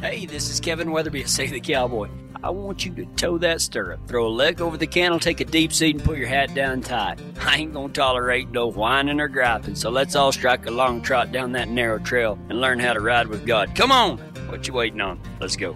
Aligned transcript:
Hey, 0.00 0.26
this 0.26 0.50
is 0.50 0.60
Kevin 0.60 0.90
Weatherby 0.90 1.22
at 1.22 1.28
Save 1.30 1.52
the 1.52 1.60
Cowboy. 1.60 2.10
I 2.44 2.50
want 2.50 2.84
you 2.84 2.94
to 2.96 3.06
toe 3.16 3.38
that 3.38 3.62
stirrup, 3.62 4.06
throw 4.06 4.26
a 4.26 4.28
leg 4.28 4.60
over 4.60 4.76
the 4.76 4.86
cantle, 4.86 5.18
take 5.18 5.40
a 5.40 5.44
deep 5.44 5.72
seat, 5.72 5.96
and 5.96 6.04
put 6.04 6.18
your 6.18 6.26
hat 6.26 6.54
down 6.54 6.82
tight. 6.82 7.18
I 7.40 7.56
ain't 7.56 7.72
gonna 7.72 7.92
tolerate 7.94 8.50
no 8.50 8.66
whining 8.66 9.20
or 9.20 9.28
griping, 9.28 9.74
so 9.74 9.88
let's 9.88 10.14
all 10.14 10.32
strike 10.32 10.66
a 10.66 10.70
long 10.70 11.00
trot 11.00 11.32
down 11.32 11.52
that 11.52 11.68
narrow 11.68 11.98
trail 11.98 12.38
and 12.50 12.60
learn 12.60 12.78
how 12.78 12.92
to 12.92 13.00
ride 13.00 13.28
with 13.28 13.46
God. 13.46 13.74
Come 13.74 13.90
on! 13.90 14.18
What 14.48 14.68
you 14.68 14.74
waiting 14.74 15.00
on? 15.00 15.18
Let's 15.40 15.56
go. 15.56 15.74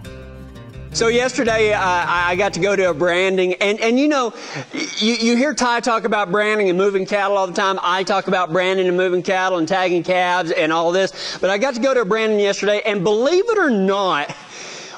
So 0.93 1.07
yesterday, 1.07 1.71
uh, 1.71 1.79
I 1.81 2.35
got 2.35 2.51
to 2.53 2.59
go 2.59 2.75
to 2.75 2.89
a 2.89 2.93
branding, 2.93 3.53
and, 3.55 3.79
and 3.79 3.97
you 3.97 4.09
know, 4.09 4.33
you, 4.73 5.13
you 5.13 5.37
hear 5.37 5.53
Ty 5.53 5.79
talk 5.79 6.03
about 6.03 6.31
branding 6.31 6.67
and 6.67 6.77
moving 6.77 7.05
cattle 7.05 7.37
all 7.37 7.47
the 7.47 7.53
time. 7.53 7.79
I 7.81 8.03
talk 8.03 8.27
about 8.27 8.51
branding 8.51 8.89
and 8.89 8.97
moving 8.97 9.23
cattle 9.23 9.57
and 9.57 9.65
tagging 9.65 10.03
calves 10.03 10.51
and 10.51 10.73
all 10.73 10.91
this. 10.91 11.37
But 11.39 11.49
I 11.49 11.57
got 11.59 11.75
to 11.75 11.81
go 11.81 11.93
to 11.93 12.01
a 12.01 12.05
branding 12.05 12.41
yesterday, 12.41 12.81
and 12.85 13.05
believe 13.05 13.45
it 13.47 13.57
or 13.57 13.69
not, 13.69 14.35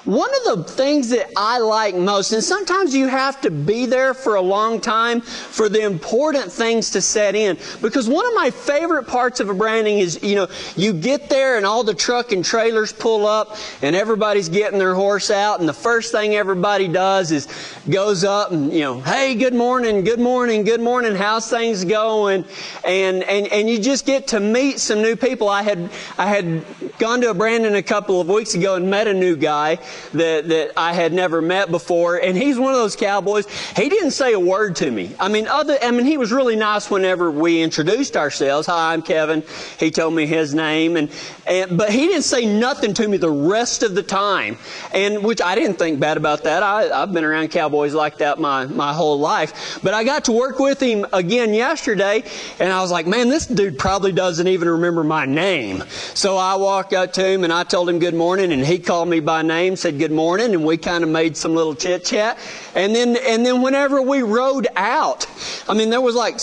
one 0.06 0.30
of 0.36 0.58
the 0.58 0.74
things 0.74 1.10
that 1.10 1.32
I 1.38 1.60
like 1.60 1.96
most, 1.96 2.34
and 2.34 2.44
sometimes 2.44 2.94
you 2.94 3.08
have 3.08 3.40
to 3.42 3.50
be 3.50 3.86
there 3.86 4.14
for 4.14 4.36
a 4.36 4.42
long 4.42 4.82
time 4.82 5.22
for 5.22 5.70
the 5.70 5.82
important 5.82 6.52
things 6.52 6.90
to 6.92 7.02
set 7.02 7.36
in. 7.36 7.58
Because 7.82 8.10
one 8.10 8.26
of 8.26 8.34
my 8.34 8.52
favorite 8.52 9.08
parts 9.08 9.40
of 9.40 9.50
a 9.50 9.54
branding 9.54 10.00
is, 10.00 10.22
you 10.22 10.36
know, 10.36 10.48
you 10.76 10.92
get 10.92 11.30
there 11.30 11.56
and 11.56 11.66
all 11.66 11.86
the 11.86 11.94
truck 11.94 12.34
and 12.34 12.44
trailers 12.44 12.92
pull 12.92 13.26
up 13.26 13.56
and 13.82 13.96
everybody's 13.96 14.50
getting 14.50 14.78
their 14.78 14.94
horse 14.94 15.32
out 15.32 15.62
and 15.62 15.70
the 15.70 15.74
first 15.74 16.12
thing 16.12 16.36
everybody 16.36 16.90
does 16.90 17.32
is 17.32 17.48
goes 17.90 18.26
up 18.26 18.52
and, 18.52 18.74
you 18.74 18.82
know, 18.82 19.00
hey, 19.02 19.36
good 19.36 19.54
morning, 19.54 20.04
good 20.04 20.20
morning, 20.20 20.66
good 20.66 20.82
morning, 20.82 21.16
how's 21.16 21.50
things 21.50 21.86
going? 21.86 22.44
And, 22.84 23.24
and, 23.24 23.48
and 23.48 23.70
you 23.70 23.80
just 23.80 24.06
get 24.06 24.28
to 24.28 24.42
meet 24.42 24.80
some 24.80 25.02
new 25.02 25.16
people. 25.16 25.48
I 25.48 25.64
had, 25.64 25.90
I 26.18 26.28
had 26.28 26.66
gone 27.00 27.22
to 27.22 27.30
a 27.30 27.34
branding 27.34 27.76
a 27.76 27.84
couple 27.84 28.20
of 28.20 28.28
weeks 28.28 28.54
ago 28.54 28.76
and 28.76 28.90
met 28.90 29.08
a 29.08 29.14
new 29.14 29.38
guy 29.38 29.80
that, 30.14 30.48
that 30.50 30.72
I 30.78 30.94
had 30.94 31.14
never 31.14 31.42
met 31.42 31.72
before. 31.72 32.18
And 32.18 32.38
he's 32.38 32.58
one 32.58 32.74
of 32.74 32.80
those 32.80 32.96
cowboys. 32.96 33.46
He 33.76 33.90
didn't 33.90 34.12
say 34.12 34.34
a 34.34 34.40
word 34.40 34.76
to 34.78 34.90
me. 34.90 35.16
I 35.20 35.28
mean, 35.28 35.48
other, 35.48 35.78
I 35.82 35.92
mean, 35.92 36.06
he 36.06 36.18
was 36.18 36.32
really 36.32 36.56
nice 36.56 36.90
whenever 36.90 37.32
we 37.32 37.62
introduced 37.62 38.18
ourselves. 38.18 38.68
Hi, 38.68 38.94
I'm 38.94 39.02
Kevin. 39.02 39.44
He 39.80 39.92
told 39.92 40.14
me 40.14 40.26
his 40.26 40.54
name 40.54 40.98
and, 40.98 41.10
and, 41.48 41.78
but 41.78 41.92
he 41.92 42.08
didn't 42.08 42.24
say 42.24 42.46
nothing 42.46 42.94
to 42.96 43.08
me 43.08 43.18
the 43.18 43.30
rest 43.30 43.84
of 43.84 43.96
the 43.96 44.04
time. 44.04 44.58
And 44.94 45.24
which 45.24 45.42
I 45.42 45.56
didn't 45.56 45.78
think 45.78 46.00
bad 46.00 46.18
about 46.18 46.44
that. 46.44 46.64
I, 46.64 46.90
I've 46.90 47.14
been 47.14 47.24
around 47.24 47.50
cowboys 47.50 47.94
like 47.94 48.18
that 48.20 48.40
my, 48.40 48.66
my 48.66 48.94
whole 48.94 49.20
life. 49.20 49.80
But 49.84 49.94
I 49.94 50.04
got 50.04 50.26
to 50.26 50.32
work 50.32 50.60
with 50.60 50.82
him 50.82 51.06
again 51.14 51.54
yesterday 51.54 52.24
and 52.60 52.72
I 52.72 52.82
was 52.82 52.92
like, 52.92 53.08
man, 53.08 53.30
this 53.30 53.48
dude 53.48 53.78
probably 53.78 54.12
doesn't 54.12 54.48
even 54.48 54.70
remember 54.70 55.04
my 55.04 55.26
name. 55.26 55.84
So 56.14 56.38
I 56.38 56.56
walked 56.56 56.94
up 56.94 57.14
to 57.14 57.26
him 57.26 57.44
and 57.44 57.52
I 57.52 57.64
told 57.64 57.90
him 57.90 58.00
good 58.00 58.14
morning 58.14 58.52
and 58.52 58.66
he 58.66 58.80
called 58.80 59.08
me 59.08 59.20
by 59.20 59.42
name, 59.42 59.76
said 59.84 60.00
good 60.00 60.14
morning, 60.14 60.54
and 60.54 60.64
we 60.64 60.78
kind 60.78 61.04
of 61.04 61.10
made 61.10 61.36
some 61.36 61.54
little 61.54 61.76
chit 61.76 62.06
chat. 62.06 62.38
And 62.74 62.96
then, 62.96 63.18
and 63.18 63.46
then 63.46 63.62
whenever 63.62 64.02
we 64.02 64.22
rode 64.22 64.66
out, 64.78 65.28
I 65.68 65.74
mean, 65.74 65.90
there 65.90 66.00
was 66.00 66.16
like 66.16 66.36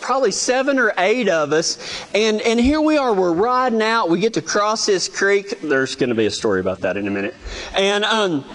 probably 0.00 0.30
seven 0.30 0.78
or 0.78 0.94
eight 0.96 1.28
of 1.28 1.52
us. 1.52 1.76
And, 2.14 2.40
and 2.40 2.58
here 2.58 2.80
we 2.80 2.96
are, 2.96 3.12
we're 3.12 3.34
riding 3.34 3.82
out. 3.82 4.08
We 4.08 4.18
get 4.18 4.32
to 4.34 4.40
cross 4.40 4.86
this 4.86 5.08
creek. 5.08 5.60
There's 5.60 5.94
going 5.94 6.08
to 6.08 6.14
be 6.14 6.24
a 6.24 6.30
story 6.30 6.60
about 6.60 6.80
that 6.80 6.96
in 6.96 7.06
a 7.06 7.10
minute. 7.10 7.34
And, 7.76 8.02
um, 8.02 8.46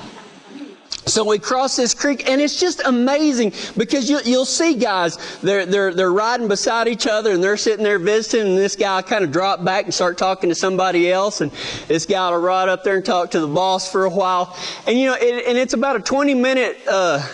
so 1.10 1.24
we 1.24 1.40
cross 1.40 1.76
this 1.76 1.94
creek, 1.94 2.30
and 2.30 2.42
it's 2.42 2.60
just 2.60 2.82
amazing 2.86 3.54
because 3.78 4.10
you, 4.10 4.20
will 4.26 4.46
see 4.46 4.76
guys, 4.76 5.18
they're, 5.42 5.66
they're, 5.66 5.94
they're 5.94 6.12
riding 6.12 6.48
beside 6.48 6.88
each 6.88 7.08
other 7.08 7.32
and 7.32 7.44
they're 7.44 7.58
sitting 7.58 7.84
there 7.84 8.00
visiting, 8.00 8.48
and 8.48 8.58
this 8.58 8.76
guy 8.76 9.02
kind 9.02 9.24
of 9.24 9.32
drop 9.32 9.64
back 9.64 9.86
and 9.86 9.94
start 9.94 10.18
talking 10.18 10.50
to 10.50 10.56
somebody 10.56 11.12
else, 11.12 11.42
and 11.42 11.52
this 11.88 12.06
guy 12.06 12.30
will 12.30 12.40
ride 12.40 12.70
up 12.70 12.84
there 12.84 12.96
and 12.96 13.06
talk 13.06 13.32
to 13.32 13.40
the 13.40 13.48
boss 13.48 13.92
for 13.92 14.06
a 14.06 14.10
while. 14.10 14.56
And 14.88 14.98
you 14.98 15.08
know, 15.08 15.16
it, 15.20 15.46
and 15.48 15.58
it's 15.58 15.74
about 15.74 15.96
a 15.96 16.00
20 16.00 16.34
minute, 16.34 16.78
uh, 16.88 17.26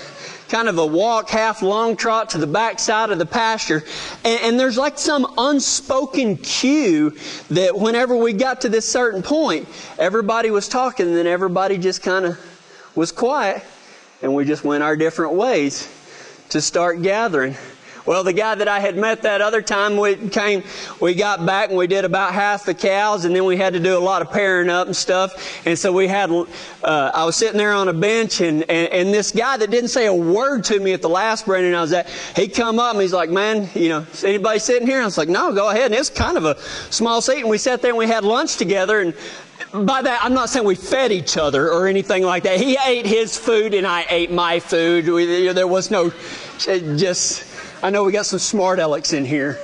kind 0.49 0.69
of 0.69 0.77
a 0.77 0.85
walk, 0.85 1.29
half 1.29 1.61
long 1.61 1.95
trot 1.95 2.29
to 2.29 2.37
the 2.37 2.47
back 2.47 2.79
side 2.79 3.09
of 3.09 3.17
the 3.17 3.25
pasture. 3.25 3.83
And, 4.23 4.41
and, 4.43 4.59
there's 4.59 4.77
like 4.77 4.97
some 4.97 5.33
unspoken 5.37 6.37
cue 6.37 7.17
that 7.49 7.77
whenever 7.77 8.15
we 8.15 8.33
got 8.33 8.61
to 8.61 8.69
this 8.69 8.89
certain 8.89 9.23
point, 9.23 9.67
everybody 9.97 10.51
was 10.51 10.67
talking, 10.67 11.07
and 11.07 11.15
then 11.15 11.27
everybody 11.27 11.77
just 11.77 12.03
kind 12.03 12.25
of 12.25 12.39
was 12.95 13.11
quiet 13.11 13.63
and 14.21 14.33
we 14.33 14.45
just 14.45 14.63
went 14.63 14.83
our 14.83 14.95
different 14.95 15.33
ways 15.33 15.87
to 16.49 16.61
start 16.61 17.01
gathering. 17.01 17.55
Well, 18.05 18.23
the 18.23 18.33
guy 18.33 18.53
that 18.53 18.67
I 18.67 18.79
had 18.79 18.97
met 18.97 19.23
that 19.23 19.41
other 19.41 19.63
time, 19.63 19.97
we 19.97 20.15
came, 20.29 20.63
we 21.01 21.15
got 21.15 21.43
back 21.43 21.69
and 21.69 21.77
we 21.77 21.87
did 21.87 22.05
about 22.05 22.35
half 22.35 22.63
the 22.63 22.75
cows, 22.75 23.25
and 23.25 23.35
then 23.35 23.45
we 23.45 23.57
had 23.57 23.73
to 23.73 23.79
do 23.79 23.97
a 23.97 23.99
lot 23.99 24.21
of 24.21 24.29
pairing 24.29 24.69
up 24.69 24.85
and 24.85 24.95
stuff. 24.95 25.65
And 25.65 25.77
so 25.77 25.91
we 25.91 26.07
had, 26.07 26.29
uh, 26.29 26.45
I 26.83 27.25
was 27.25 27.35
sitting 27.35 27.57
there 27.57 27.73
on 27.73 27.87
a 27.87 27.93
bench, 27.93 28.41
and, 28.41 28.61
and, 28.69 28.93
and 28.93 29.11
this 29.11 29.31
guy 29.31 29.57
that 29.57 29.71
didn't 29.71 29.89
say 29.89 30.05
a 30.05 30.13
word 30.13 30.65
to 30.65 30.79
me 30.79 30.93
at 30.93 31.01
the 31.01 31.09
last 31.09 31.47
branding 31.47 31.73
I 31.73 31.81
was 31.81 31.93
at, 31.93 32.07
he 32.35 32.47
come 32.47 32.77
up 32.77 32.93
and 32.93 33.01
he's 33.01 33.13
like, 33.13 33.31
"Man, 33.31 33.67
you 33.73 33.89
know, 33.89 34.05
anybody 34.23 34.59
sitting 34.59 34.87
here?" 34.87 35.01
I 35.01 35.05
was 35.05 35.17
like, 35.17 35.29
"No, 35.29 35.51
go 35.51 35.71
ahead." 35.71 35.85
And 35.85 35.95
it's 35.95 36.11
kind 36.11 36.37
of 36.37 36.45
a 36.45 36.61
small 36.91 37.21
seat, 37.21 37.39
and 37.39 37.49
we 37.49 37.57
sat 37.57 37.81
there 37.81 37.89
and 37.89 37.97
we 37.97 38.05
had 38.05 38.23
lunch 38.23 38.57
together, 38.57 38.99
and 38.99 39.15
by 39.83 40.01
that, 40.01 40.23
I'm 40.23 40.33
not 40.33 40.49
saying 40.49 40.65
we 40.65 40.75
fed 40.75 41.11
each 41.11 41.37
other 41.37 41.71
or 41.71 41.87
anything 41.87 42.23
like 42.23 42.43
that. 42.43 42.59
He 42.59 42.77
ate 42.85 43.05
his 43.05 43.37
food 43.37 43.73
and 43.73 43.85
I 43.85 44.05
ate 44.09 44.31
my 44.31 44.59
food. 44.59 45.07
We, 45.07 45.51
there 45.51 45.67
was 45.67 45.91
no, 45.91 46.13
just, 46.59 47.45
I 47.83 47.89
know 47.89 48.03
we 48.03 48.11
got 48.11 48.25
some 48.25 48.39
smart 48.39 48.79
Alecks 48.79 49.13
in 49.13 49.25
here. 49.25 49.59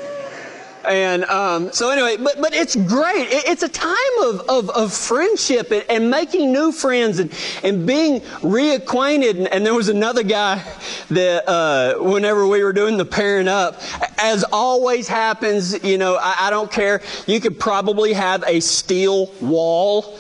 And 0.86 1.26
um, 1.26 1.72
so 1.72 1.92
anyway, 1.92 2.18
but 2.18 2.42
but 2.42 2.54
it's 2.54 2.76
great. 2.76 3.28
It, 3.28 3.44
it's 3.48 3.64
a 3.64 3.70
time 3.70 3.96
of, 4.24 4.42
of, 4.50 4.70
of 4.72 4.94
friendship 4.94 5.72
and, 5.72 5.86
and, 5.90 6.10
making 6.10 6.52
new 6.52 6.72
friends 6.72 7.20
and, 7.20 7.32
and 7.64 7.86
being 7.86 8.22
reacquainted. 8.42 9.38
And, 9.38 9.48
and 9.48 9.66
there 9.66 9.76
was 9.76 9.90
another 9.90 10.24
guy 10.24 10.64
that 11.10 11.48
uh, 11.48 11.96
whenever 12.00 12.48
we 12.48 12.64
were 12.64 12.74
doing 12.74 12.98
the 12.98 13.06
pairing 13.06 13.48
up, 13.48 13.82
as 14.18 14.44
always 14.52 15.08
happens, 15.08 15.84
you 15.84 15.98
know, 15.98 16.18
I, 16.20 16.48
I 16.48 16.50
don't 16.50 16.72
care. 16.72 17.02
You 17.28 17.40
could 17.40 17.60
probably 17.60 18.14
have 18.14 18.44
a 18.48 18.60
steel 18.60 19.32
wall 19.40 20.18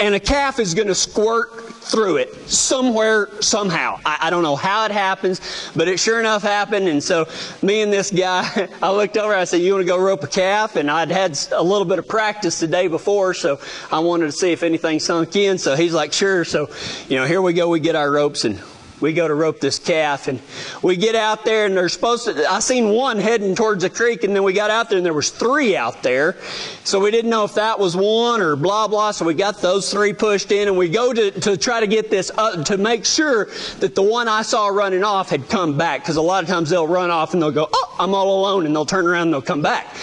and 0.00 0.14
a 0.14 0.20
calf 0.20 0.58
is 0.58 0.74
going 0.74 0.88
to 0.88 0.94
squirt 0.94 1.72
through 1.84 2.16
it 2.16 2.34
somewhere, 2.48 3.28
somehow. 3.40 4.00
I, 4.04 4.18
I, 4.22 4.30
don't 4.30 4.42
know 4.42 4.56
how 4.56 4.86
it 4.86 4.90
happens, 4.90 5.70
but 5.76 5.86
it 5.86 6.00
sure 6.00 6.18
enough 6.18 6.42
happened. 6.42 6.88
And 6.88 7.02
so 7.02 7.28
me 7.62 7.82
and 7.82 7.92
this 7.92 8.10
guy, 8.10 8.68
I 8.82 8.90
looked 8.90 9.16
over, 9.16 9.34
I 9.34 9.44
said, 9.44 9.60
you 9.60 9.72
want 9.72 9.82
to 9.82 9.86
go 9.86 9.98
rope 9.98 10.24
a 10.24 10.26
calf? 10.26 10.76
And 10.76 10.90
I'd 10.90 11.10
had 11.10 11.38
a 11.52 11.62
little 11.62 11.84
bit 11.84 11.98
of 11.98 12.08
practice 12.08 12.60
the 12.60 12.66
day 12.66 12.88
before, 12.88 13.34
so 13.34 13.60
I 13.92 13.98
wanted 14.00 14.26
to 14.26 14.32
see 14.32 14.52
if 14.52 14.62
anything 14.62 14.98
sunk 14.98 15.36
in. 15.36 15.58
So 15.58 15.76
he's 15.76 15.94
like, 15.94 16.12
sure. 16.12 16.44
So, 16.44 16.70
you 17.08 17.16
know, 17.16 17.26
here 17.26 17.42
we 17.42 17.52
go. 17.52 17.68
We 17.68 17.80
get 17.80 17.94
our 17.94 18.10
ropes 18.10 18.44
and 18.44 18.60
we 19.00 19.12
go 19.12 19.28
to 19.28 19.34
rope 19.34 19.60
this 19.60 19.78
calf 19.78 20.28
and 20.28 20.40
we 20.82 20.96
get 20.96 21.14
out 21.14 21.44
there 21.44 21.66
and 21.66 21.76
they're 21.76 21.88
supposed 21.88 22.24
to 22.24 22.50
i 22.50 22.58
seen 22.60 22.90
one 22.90 23.18
heading 23.18 23.54
towards 23.54 23.82
the 23.82 23.90
creek 23.90 24.24
and 24.24 24.34
then 24.34 24.42
we 24.42 24.52
got 24.52 24.70
out 24.70 24.88
there 24.88 24.98
and 24.98 25.06
there 25.06 25.12
was 25.12 25.30
three 25.30 25.76
out 25.76 26.02
there. 26.02 26.36
So 26.84 27.00
we 27.00 27.10
didn't 27.10 27.30
know 27.30 27.44
if 27.44 27.54
that 27.54 27.78
was 27.78 27.96
one 27.96 28.40
or 28.40 28.56
blah 28.56 28.88
blah. 28.88 29.10
So 29.12 29.24
we 29.24 29.34
got 29.34 29.60
those 29.60 29.90
three 29.90 30.12
pushed 30.12 30.52
in 30.52 30.68
and 30.68 30.76
we 30.76 30.88
go 30.88 31.12
to, 31.12 31.30
to 31.40 31.56
try 31.56 31.80
to 31.80 31.86
get 31.86 32.10
this 32.10 32.30
up 32.36 32.64
to 32.66 32.78
make 32.78 33.04
sure 33.04 33.46
that 33.80 33.94
the 33.94 34.02
one 34.02 34.28
i 34.28 34.42
saw 34.42 34.68
running 34.68 35.04
off 35.04 35.30
had 35.30 35.48
come 35.48 35.76
back 35.76 36.02
because 36.02 36.16
a 36.16 36.22
lot 36.22 36.42
of 36.42 36.48
times 36.48 36.70
they'll 36.70 36.86
run 36.86 37.10
off 37.10 37.34
and 37.34 37.42
they'll 37.42 37.50
go 37.50 37.68
oh 37.72 37.96
i'm 37.98 38.14
all 38.14 38.40
alone 38.40 38.66
and 38.66 38.74
they'll 38.74 38.86
turn 38.86 39.06
around 39.06 39.22
and 39.22 39.32
they'll 39.32 39.42
come 39.42 39.62
back 39.62 39.94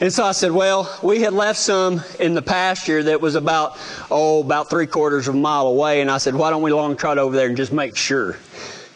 and 0.00 0.12
so 0.12 0.24
I 0.24 0.32
said, 0.32 0.50
well, 0.50 0.98
we 1.02 1.20
had 1.20 1.32
left 1.32 1.58
some 1.58 2.02
in 2.18 2.34
the 2.34 2.42
pasture 2.42 3.02
that 3.04 3.20
was 3.20 3.36
about, 3.36 3.78
oh, 4.10 4.40
about 4.40 4.68
three 4.68 4.86
quarters 4.86 5.28
of 5.28 5.34
a 5.34 5.38
mile 5.38 5.68
away. 5.68 6.00
And 6.00 6.10
I 6.10 6.18
said, 6.18 6.34
why 6.34 6.50
don't 6.50 6.62
we 6.62 6.72
long 6.72 6.96
trot 6.96 7.18
over 7.18 7.36
there 7.36 7.46
and 7.46 7.56
just 7.56 7.72
make 7.72 7.96
sure? 7.96 8.36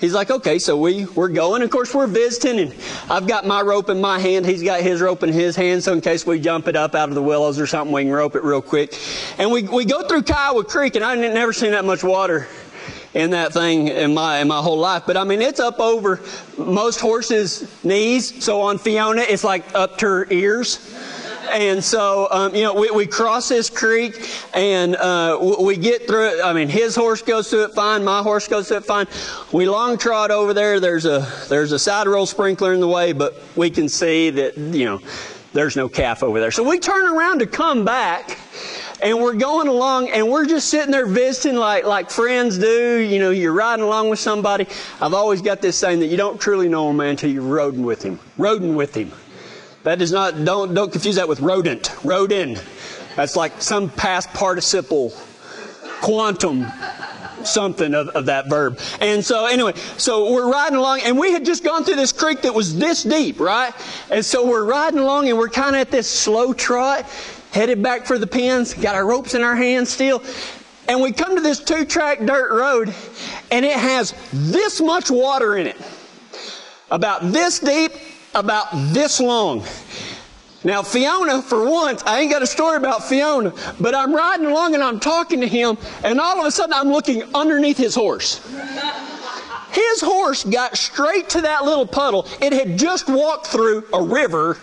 He's 0.01 0.15
like, 0.15 0.31
okay, 0.31 0.61
so 0.61 0.77
we, 0.77 1.07
we're 1.07 1.29
going. 1.29 1.63
Of 1.63 1.71
course, 1.71 1.93
we're 1.93 2.07
visiting, 2.07 2.61
and 2.61 2.75
I've 3.11 3.27
got 3.27 3.47
my 3.47 3.63
rope 3.63 3.91
in 3.91 4.01
my 4.01 4.21
hand. 4.21 4.47
He's 4.47 4.63
got 4.63 4.81
his 4.81 5.01
rope 5.01 5.25
in 5.25 5.33
his 5.33 5.57
hand, 5.57 5.83
so 5.83 5.93
in 5.93 6.01
case 6.01 6.25
we 6.25 6.39
jump 6.39 6.69
it 6.69 6.77
up 6.77 6.95
out 6.95 7.09
of 7.09 7.17
the 7.17 7.23
willows 7.23 7.59
or 7.59 7.67
something, 7.67 7.93
we 7.93 8.05
can 8.05 8.13
rope 8.13 8.37
it 8.37 8.45
real 8.45 8.63
quick. 8.63 8.97
And 9.39 9.51
we, 9.51 9.65
we 9.65 9.85
go 9.85 10.07
through 10.07 10.23
Kiowa 10.23 10.63
Creek, 10.65 10.95
and 10.95 11.05
I've 11.05 11.19
never 11.19 11.53
seen 11.53 11.73
that 11.73 11.85
much 11.85 12.05
water 12.05 12.47
in 13.15 13.31
that 13.31 13.53
thing 13.53 13.89
in 13.89 14.15
my 14.15 14.39
in 14.39 14.49
my 14.49 14.61
whole 14.61 14.79
life. 14.79 15.05
But 15.07 15.17
I 15.17 15.25
mean, 15.25 15.43
it's 15.43 15.61
up 15.61 15.81
over 15.81 16.21
most 16.57 17.01
horses' 17.01 17.85
knees. 17.85 18.45
So 18.45 18.61
on 18.61 18.79
Fiona, 18.79 19.23
it's 19.23 19.45
like 19.45 19.75
up 19.75 19.99
to 19.99 20.07
her 20.07 20.27
ears. 20.31 20.95
And 21.51 21.83
so, 21.83 22.29
um, 22.31 22.55
you 22.55 22.63
know, 22.63 22.75
we, 22.75 22.91
we 22.91 23.07
cross 23.07 23.49
this 23.49 23.71
creek 23.71 24.31
and 24.55 24.97
uh, 24.97 25.39
we 25.61 25.79
get 25.79 26.07
through 26.07 26.29
it. 26.29 26.45
I 26.45 26.53
mean, 26.53 26.69
his 26.69 26.95
horse 26.95 27.23
goes 27.23 27.49
through 27.49 27.65
it 27.65 27.73
fine. 27.73 28.05
My 28.05 28.23
horse 28.23 28.47
goes 28.47 28.69
through 28.69 28.79
it 28.79 28.85
fine. 28.85 29.07
We 29.51 29.67
long 29.67 29.97
trot 29.97 30.31
over 30.31 30.53
there. 30.53 30.79
There's 30.79 31.07
a 31.07 31.27
there's 31.49 31.73
a 31.73 31.79
side 31.79 32.07
roll 32.07 32.27
sprinkler 32.27 32.75
in 32.75 32.81
the 32.81 32.89
way, 32.89 33.13
but 33.13 33.43
we 33.57 33.71
can 33.71 33.89
see 33.89 34.31
that 34.31 34.59
you 34.59 34.85
know 34.85 35.01
there's 35.55 35.77
no 35.77 35.89
calf 35.89 36.23
over 36.23 36.39
there. 36.41 36.51
So 36.51 36.63
we 36.63 36.79
turn 36.79 37.17
around 37.17 37.39
to 37.39 37.47
come 37.47 37.85
back 37.85 38.39
and 39.01 39.19
we're 39.21 39.35
going 39.35 39.69
along 39.69 40.11
and 40.11 40.29
we're 40.29 40.47
just 40.47 40.69
sitting 40.69 40.91
there 40.91 41.07
visiting 41.07 41.59
like, 41.59 41.85
like 41.85 42.11
friends 42.11 42.59
do. 42.59 42.99
You 42.99 43.19
know, 43.19 43.31
you're 43.31 43.53
riding 43.53 43.85
along 43.85 44.09
with 44.11 44.19
somebody. 44.19 44.67
I've 45.01 45.15
always 45.15 45.43
got 45.43 45.63
this 45.63 45.77
saying 45.77 46.01
that 46.01 46.07
you 46.07 46.17
don't 46.17 46.41
truly 46.41 46.69
know 46.69 46.89
a 46.89 46.95
man 46.95 47.11
until 47.11 47.31
you're 47.31 47.43
roding 47.43 47.85
with 47.85 48.03
him. 48.03 48.19
Roding 48.37 48.75
with 48.75 48.95
him. 48.95 49.13
That 49.85 50.03
is 50.03 50.13
not, 50.13 50.45
don't, 50.45 50.75
don't 50.75 50.91
confuse 50.91 51.17
that 51.17 51.29
with 51.29 51.41
rodent. 51.41 51.95
Rodin. 52.05 52.59
That's 53.17 53.37
like 53.37 53.63
some 53.63 53.91
past 53.91 54.33
participle 54.33 55.13
quantum 56.01 56.67
something 57.45 57.95
of, 57.95 58.09
of 58.09 58.27
that 58.27 58.49
verb. 58.49 58.79
And 59.01 59.25
so 59.25 59.47
anyway, 59.47 59.75
so 59.97 60.33
we're 60.33 60.51
riding 60.51 60.77
along 60.77 61.01
and 61.03 61.19
we 61.19 61.33
had 61.33 61.45
just 61.45 61.65
gone 61.65 61.85
through 61.85 61.97
this 61.97 62.13
creek 62.13 62.43
that 62.43 62.55
was 62.55 62.77
this 62.79 63.03
deep, 63.03 63.41
right? 63.41 63.73
And 64.11 64.25
so 64.25 64.47
we're 64.47 64.65
riding 64.65 64.99
along 64.99 65.29
and 65.29 65.39
we're 65.39 65.49
kind 65.49 65.75
of 65.77 65.81
at 65.81 65.91
this 65.91 66.09
slow 66.09 66.53
trot, 66.53 67.07
headed 67.53 67.83
back 67.83 68.07
for 68.07 68.19
the 68.19 68.27
pins, 68.27 68.75
got 68.75 68.95
our 68.95 69.07
ropes 69.07 69.35
in 69.35 69.43
our 69.43 69.57
hands 69.57 69.91
still. 69.91 70.23
And 70.89 71.03
we 71.03 71.13
come 71.13 71.35
to 71.35 71.43
this 71.43 71.61
two 71.61 71.85
track 71.85 72.21
dirt 72.21 72.51
road 72.51 72.95
and 73.51 73.65
it 73.65 73.77
has 73.77 74.15
this 74.33 74.81
much 74.81 75.11
water 75.11 75.57
in 75.57 75.67
it. 75.67 75.77
About 76.91 77.33
this 77.33 77.59
deep, 77.59 77.93
about 78.35 78.69
this 78.93 79.21
long. 79.21 79.65
Now, 80.65 80.83
Fiona, 80.83 81.41
for 81.41 81.69
once, 81.69 82.03
I 82.05 82.21
ain't 82.21 82.33
got 82.33 82.43
a 82.43 82.47
story 82.47 82.77
about 82.77 83.05
Fiona, 83.05 83.53
but 83.79 83.95
I'm 83.95 84.15
riding 84.15 84.47
along 84.47 84.75
and 84.75 84.83
I'm 84.83 84.99
talking 84.99 85.41
to 85.41 85.47
him, 85.47 85.79
and 86.03 86.21
all 86.21 86.41
of 86.41 86.47
a 86.47 86.51
sudden 86.51 86.73
I'm 86.73 86.89
looking 86.89 87.23
underneath 87.35 87.77
his 87.77 87.95
horse. 87.95 88.41
His 89.71 90.01
horse 90.01 90.43
got 90.43 90.77
straight 90.77 91.29
to 91.31 91.43
that 91.43 91.65
little 91.65 91.87
puddle. 91.87 92.27
It 92.41 92.53
had 92.53 92.77
just 92.77 93.09
walked 93.09 93.47
through 93.47 93.85
a 93.93 94.03
river, 94.03 94.59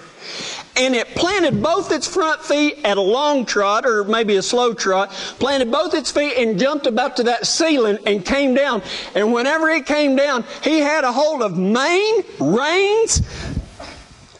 and 0.75 0.95
it 0.95 1.07
planted 1.10 1.62
both 1.62 1.92
its 1.92 2.07
front 2.07 2.42
feet 2.42 2.80
at 2.83 2.98
a 2.98 3.01
long 3.01 3.45
trot, 3.45 3.86
or 3.86 4.04
maybe 4.04 4.36
a 4.36 4.42
slow 4.42 4.74
trot, 4.74 5.12
planted 5.39 5.72
both 5.72 5.94
its 5.94 6.12
feet 6.12 6.36
and 6.38 6.60
jumped 6.60 6.88
about 6.88 7.16
to 7.18 7.24
that 7.24 7.48
ceiling 7.48 7.98
and 8.06 8.25
came 8.25 8.54
down. 8.54 8.81
And 9.16 9.31
whenever 9.33 9.69
it 9.69 9.86
came 9.86 10.16
down, 10.16 10.44
he 10.63 10.80
had 10.80 11.04
a 11.04 11.12
hold 11.12 11.42
of 11.42 11.57
mane, 11.57 12.24
reins, 12.39 13.22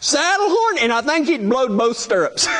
saddle 0.00 0.48
horn, 0.48 0.78
and 0.78 0.92
I 0.92 1.00
think 1.00 1.26
he'd 1.26 1.48
blowed 1.48 1.76
both 1.76 1.96
stirrups. 1.96 2.46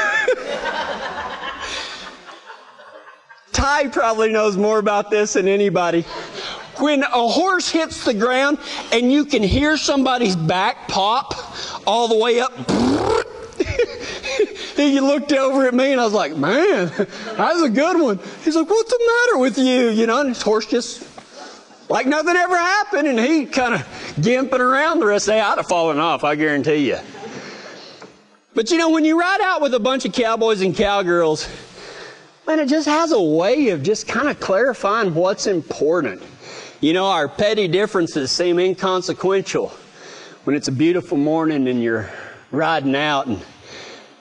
Ty 3.53 3.89
probably 3.89 4.31
knows 4.31 4.57
more 4.57 4.79
about 4.79 5.11
this 5.11 5.33
than 5.35 5.49
anybody. 5.49 6.03
When 6.79 7.03
a 7.03 7.27
horse 7.27 7.71
hits 7.71 8.05
the 8.05 8.13
ground 8.13 8.59
and 8.93 9.11
you 9.11 9.25
can 9.25 9.43
hear 9.43 9.79
somebody's 9.79 10.37
back 10.37 10.89
pop 10.89 11.35
all 11.87 12.07
the 12.07 12.19
way 12.19 12.39
up, 12.39 12.53
he 14.77 15.01
looked 15.01 15.33
over 15.33 15.67
at 15.67 15.75
me 15.75 15.93
and 15.93 16.01
I 16.01 16.05
was 16.05 16.13
like, 16.13 16.37
man, 16.37 16.93
that's 16.97 17.63
a 17.63 17.69
good 17.71 18.01
one. 18.01 18.19
He's 18.45 18.57
like, 18.57 18.69
what's 18.69 18.91
the 18.91 19.27
matter 19.27 19.39
with 19.39 19.59
you? 19.59 19.91
You 19.91 20.07
know, 20.07 20.21
and 20.21 20.29
his 20.31 20.43
horse 20.43 20.67
just 20.67 21.09
like 21.89 22.07
nothing 22.07 22.37
ever 22.37 22.57
happened 22.57 23.09
and 23.09 23.19
he 23.19 23.47
kind 23.47 23.75
of 23.75 23.81
gimping 24.17 24.61
around 24.61 25.01
the 25.01 25.07
rest 25.07 25.25
of 25.25 25.27
the 25.27 25.33
day. 25.33 25.41
I'd 25.41 25.59
have 25.59 25.69
fallen 25.69 25.99
off, 25.99 26.25
I 26.25 26.35
guarantee 26.35 26.89
you. 26.89 26.99
But 28.55 28.71
you 28.71 28.79
know, 28.79 28.91
when 28.91 29.05
you 29.05 29.21
ride 29.21 29.41
out 29.43 29.61
with 29.61 29.75
a 29.75 29.81
bunch 29.81 30.05
of 30.05 30.13
cowboys 30.13 30.63
and 30.63 30.75
cowgirls, 30.75 31.49
man, 32.47 32.59
it 32.59 32.69
just 32.69 32.89
has 32.89 33.13
a 33.13 33.21
way 33.21 33.69
of 33.69 33.83
just 33.83 34.09
kind 34.09 34.29
of 34.29 34.41
clarifying 34.41 35.15
what's 35.15 35.47
important. 35.47 36.23
You 36.81 36.93
know, 36.93 37.07
our 37.07 37.29
petty 37.29 37.69
differences 37.69 38.31
seem 38.31 38.59
inconsequential 38.59 39.69
when 40.45 40.57
it's 40.57 40.69
a 40.69 40.73
beautiful 40.73 41.17
morning 41.17 41.69
and 41.69 41.83
you're 41.83 42.11
riding 42.51 42.95
out 42.95 43.27
and 43.27 43.43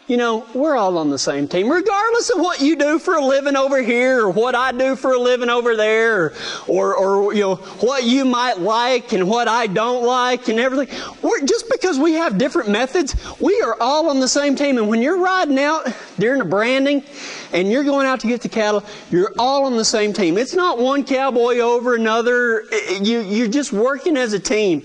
you 0.08 0.18
know, 0.18 0.46
we're 0.54 0.76
all 0.76 1.00
on 1.00 1.10
the 1.10 1.18
same 1.18 1.48
team, 1.48 1.68
regardless 1.68 2.30
of 2.30 2.40
what 2.40 2.62
you 2.62 2.76
do 2.76 3.00
for 3.00 3.16
a 3.16 3.26
living 3.26 3.56
over 3.56 3.82
here 3.82 4.26
or 4.26 4.30
what 4.30 4.54
I 4.54 4.72
do 4.72 4.96
for 4.96 5.14
a 5.14 5.20
living 5.20 5.50
over 5.50 5.76
there 5.76 6.34
or, 6.68 6.96
or, 6.96 7.34
you 7.34 7.42
know, 7.42 7.56
what 7.56 8.04
you 8.04 8.24
might 8.24 8.60
like 8.60 9.14
and 9.14 9.28
what 9.28 9.48
I 9.48 9.66
don't 9.66 10.06
like 10.06 10.48
and 10.48 10.60
everything. 10.60 10.96
We're, 11.24 11.44
just 11.44 11.72
because 11.72 11.98
we 11.98 12.14
have 12.14 12.38
different 12.38 12.70
methods, 12.70 13.16
we 13.40 13.60
are 13.62 13.76
all 13.82 14.10
on 14.10 14.20
the 14.20 14.28
same 14.28 14.56
team. 14.56 14.78
And 14.78 14.88
when 14.88 15.02
you're 15.02 15.18
riding 15.18 15.58
out 15.58 15.92
during 16.20 16.38
the 16.38 16.46
branding 16.46 17.04
and 17.52 17.72
you're 17.72 17.84
going 17.84 18.06
out 18.06 18.20
to 18.20 18.28
get 18.28 18.42
the 18.42 18.50
cattle, 18.50 18.84
you're 19.10 19.34
all 19.40 19.66
on 19.66 19.76
the 19.76 19.86
same 19.86 20.14
team. 20.14 20.38
It's 20.38 20.54
not 20.54 20.78
one 20.78 21.04
cowboy 21.04 21.58
over 21.58 21.96
another. 21.96 22.66
You, 23.02 23.22
you're 23.22 23.48
just 23.48 23.74
working 23.74 24.18
as 24.18 24.34
a 24.34 24.40
team. 24.40 24.84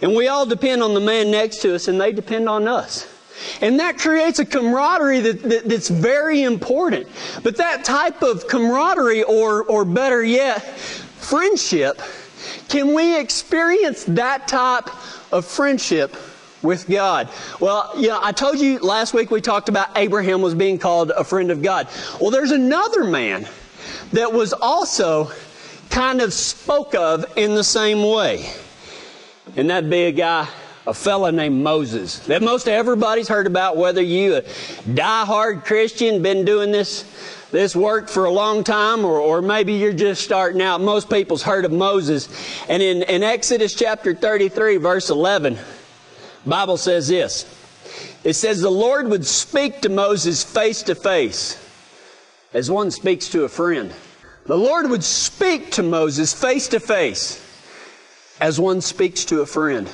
And 0.00 0.14
we 0.14 0.28
all 0.28 0.46
depend 0.46 0.82
on 0.82 0.94
the 0.94 1.00
man 1.00 1.30
next 1.30 1.60
to 1.62 1.74
us 1.74 1.88
and 1.88 2.00
they 2.00 2.12
depend 2.12 2.48
on 2.48 2.66
us. 2.68 3.06
And 3.60 3.80
that 3.80 3.98
creates 3.98 4.38
a 4.38 4.44
camaraderie 4.44 5.20
that, 5.20 5.42
that, 5.42 5.68
that's 5.68 5.88
very 5.88 6.42
important. 6.42 7.08
But 7.42 7.56
that 7.56 7.84
type 7.84 8.22
of 8.22 8.46
camaraderie, 8.48 9.22
or, 9.22 9.64
or 9.64 9.84
better 9.84 10.22
yet, 10.22 10.58
friendship, 10.58 12.00
can 12.68 12.94
we 12.94 13.18
experience 13.18 14.04
that 14.04 14.48
type 14.48 14.88
of 15.32 15.44
friendship 15.44 16.16
with 16.62 16.88
God? 16.88 17.28
Well, 17.60 17.92
you 17.96 18.08
know, 18.08 18.20
I 18.22 18.32
told 18.32 18.58
you 18.58 18.78
last 18.80 19.14
week 19.14 19.30
we 19.30 19.40
talked 19.40 19.68
about 19.68 19.96
Abraham 19.96 20.42
was 20.42 20.54
being 20.54 20.78
called 20.78 21.10
a 21.10 21.24
friend 21.24 21.50
of 21.50 21.62
God. 21.62 21.88
Well, 22.20 22.30
there's 22.30 22.50
another 22.50 23.04
man 23.04 23.48
that 24.12 24.32
was 24.32 24.52
also 24.52 25.30
kind 25.90 26.20
of 26.20 26.32
spoke 26.32 26.94
of 26.94 27.24
in 27.36 27.54
the 27.54 27.64
same 27.64 28.02
way. 28.02 28.50
And 29.56 29.70
that'd 29.70 29.88
be 29.88 30.04
a 30.04 30.12
guy 30.12 30.48
a 30.86 30.94
fella 30.94 31.32
named 31.32 31.62
Moses 31.62 32.20
that 32.20 32.42
most 32.42 32.68
everybody's 32.68 33.28
heard 33.28 33.46
about, 33.46 33.76
whether 33.76 34.00
you 34.00 34.36
a 34.36 34.42
die-hard 34.94 35.64
Christian, 35.64 36.22
been 36.22 36.44
doing 36.44 36.70
this, 36.70 37.04
this 37.50 37.74
work 37.74 38.08
for 38.08 38.24
a 38.24 38.30
long 38.30 38.62
time, 38.62 39.04
or, 39.04 39.18
or 39.18 39.42
maybe 39.42 39.72
you're 39.72 39.92
just 39.92 40.22
starting 40.22 40.62
out. 40.62 40.80
Most 40.80 41.10
people's 41.10 41.42
heard 41.42 41.64
of 41.64 41.72
Moses. 41.72 42.28
And 42.68 42.82
in, 42.82 43.02
in 43.02 43.22
Exodus 43.22 43.74
chapter 43.74 44.14
33, 44.14 44.76
verse 44.76 45.10
11, 45.10 45.58
Bible 46.46 46.76
says 46.76 47.08
this. 47.08 47.52
It 48.22 48.34
says, 48.34 48.60
The 48.60 48.70
Lord 48.70 49.08
would 49.08 49.26
speak 49.26 49.80
to 49.82 49.88
Moses 49.88 50.44
face 50.44 50.82
to 50.84 50.94
face 50.94 51.62
as 52.54 52.70
one 52.70 52.90
speaks 52.90 53.28
to 53.30 53.44
a 53.44 53.48
friend. 53.48 53.92
The 54.46 54.56
Lord 54.56 54.88
would 54.88 55.02
speak 55.02 55.72
to 55.72 55.82
Moses 55.82 56.32
face 56.32 56.68
to 56.68 56.78
face 56.78 57.42
as 58.40 58.60
one 58.60 58.80
speaks 58.80 59.24
to 59.26 59.40
a 59.40 59.46
friend. 59.46 59.90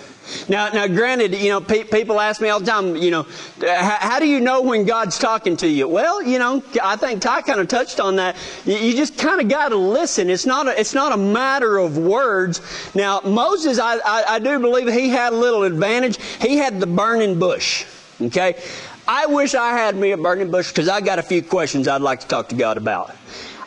Now, 0.49 0.71
now, 0.71 0.87
granted, 0.87 1.35
you 1.35 1.51
know, 1.51 1.61
pe- 1.61 1.85
people 1.85 2.21
ask 2.21 2.41
me 2.41 2.49
all 2.49 2.61
the 2.61 2.67
time, 2.67 2.97
you 2.97 3.11
know, 3.11 3.27
how, 3.61 4.19
do 4.19 4.27
you 4.27 4.41
know 4.41 4.63
when 4.63 4.85
God's 4.85 5.19
talking 5.19 5.57
to 5.59 5.69
you? 5.69 5.89
Well, 5.89 6.23
you 6.23 6.39
know, 6.39 6.63
I 6.83 6.97
think 6.97 7.21
Ty 7.21 7.43
kind 7.43 7.61
of 7.61 7.69
touched 7.69 8.01
on 8.01 8.17
that. 8.17 8.37
You, 8.65 8.77
you 8.77 8.97
just 8.97 9.19
kind 9.19 9.41
of 9.41 9.49
got 9.49 9.71
to 9.71 9.77
listen. 9.77 10.31
It's 10.31 10.47
not 10.47 10.67
a, 10.67 10.79
it's 10.79 10.95
not 10.95 11.13
a 11.13 11.17
matter 11.17 11.77
of 11.79 11.99
words. 11.99 12.61
Now, 12.95 13.21
Moses, 13.21 13.79
I, 13.79 13.97
I, 13.99 14.25
I 14.29 14.39
do 14.39 14.59
believe 14.59 14.93
he 14.93 15.09
had 15.09 15.33
a 15.33 15.37
little 15.37 15.65
advantage. 15.65 16.19
He 16.41 16.57
had 16.57 16.81
the 16.81 16.87
burning 16.87 17.39
bush. 17.39 17.85
Okay, 18.21 18.63
I 19.09 19.27
wish 19.27 19.55
I 19.55 19.73
had 19.73 19.97
me 19.97 20.13
a 20.13 20.17
burning 20.17 20.51
bush 20.51 20.69
because 20.69 20.89
I 20.89 21.01
got 21.01 21.19
a 21.19 21.23
few 21.23 21.43
questions 21.43 21.89
I'd 21.89 22.03
like 22.03 22.21
to 22.21 22.29
talk 22.29 22.49
to 22.51 22.55
God 22.55 22.77
about. 22.77 23.15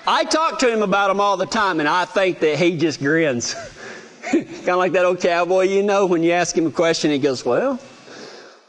I 0.07 0.24
talk 0.24 0.60
to 0.60 0.72
him 0.72 0.84
about 0.84 1.07
them 1.10 1.19
all 1.19 1.36
the 1.36 1.48
time, 1.48 1.80
and 1.80 1.90
I 1.90 2.06
think 2.06 2.40
that 2.40 2.57
he 2.59 2.78
just 2.78 3.00
grins. 3.00 3.56
kind 4.31 4.69
of 4.69 4.77
like 4.77 4.94
that 4.94 5.05
old 5.05 5.21
cowboy, 5.21 5.63
you 5.63 5.83
know, 5.83 6.05
when 6.05 6.23
you 6.23 6.31
ask 6.31 6.57
him 6.57 6.67
a 6.67 6.71
question, 6.71 7.11
he 7.11 7.19
goes, 7.19 7.45
Well, 7.45 7.79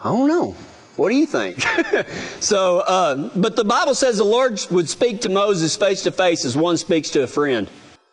I 0.00 0.04
don't 0.04 0.28
know. 0.28 0.54
What 0.96 1.10
do 1.10 1.16
you 1.16 1.26
think? 1.26 1.60
so, 2.40 2.80
uh, 2.80 3.30
but 3.36 3.54
the 3.54 3.64
Bible 3.64 3.94
says 3.94 4.16
the 4.16 4.24
Lord 4.24 4.64
would 4.70 4.88
speak 4.88 5.20
to 5.22 5.28
Moses 5.28 5.76
face 5.76 6.02
to 6.04 6.10
face 6.10 6.44
as 6.44 6.56
one 6.56 6.78
speaks 6.78 7.10
to 7.10 7.22
a 7.22 7.26
friend. 7.26 7.68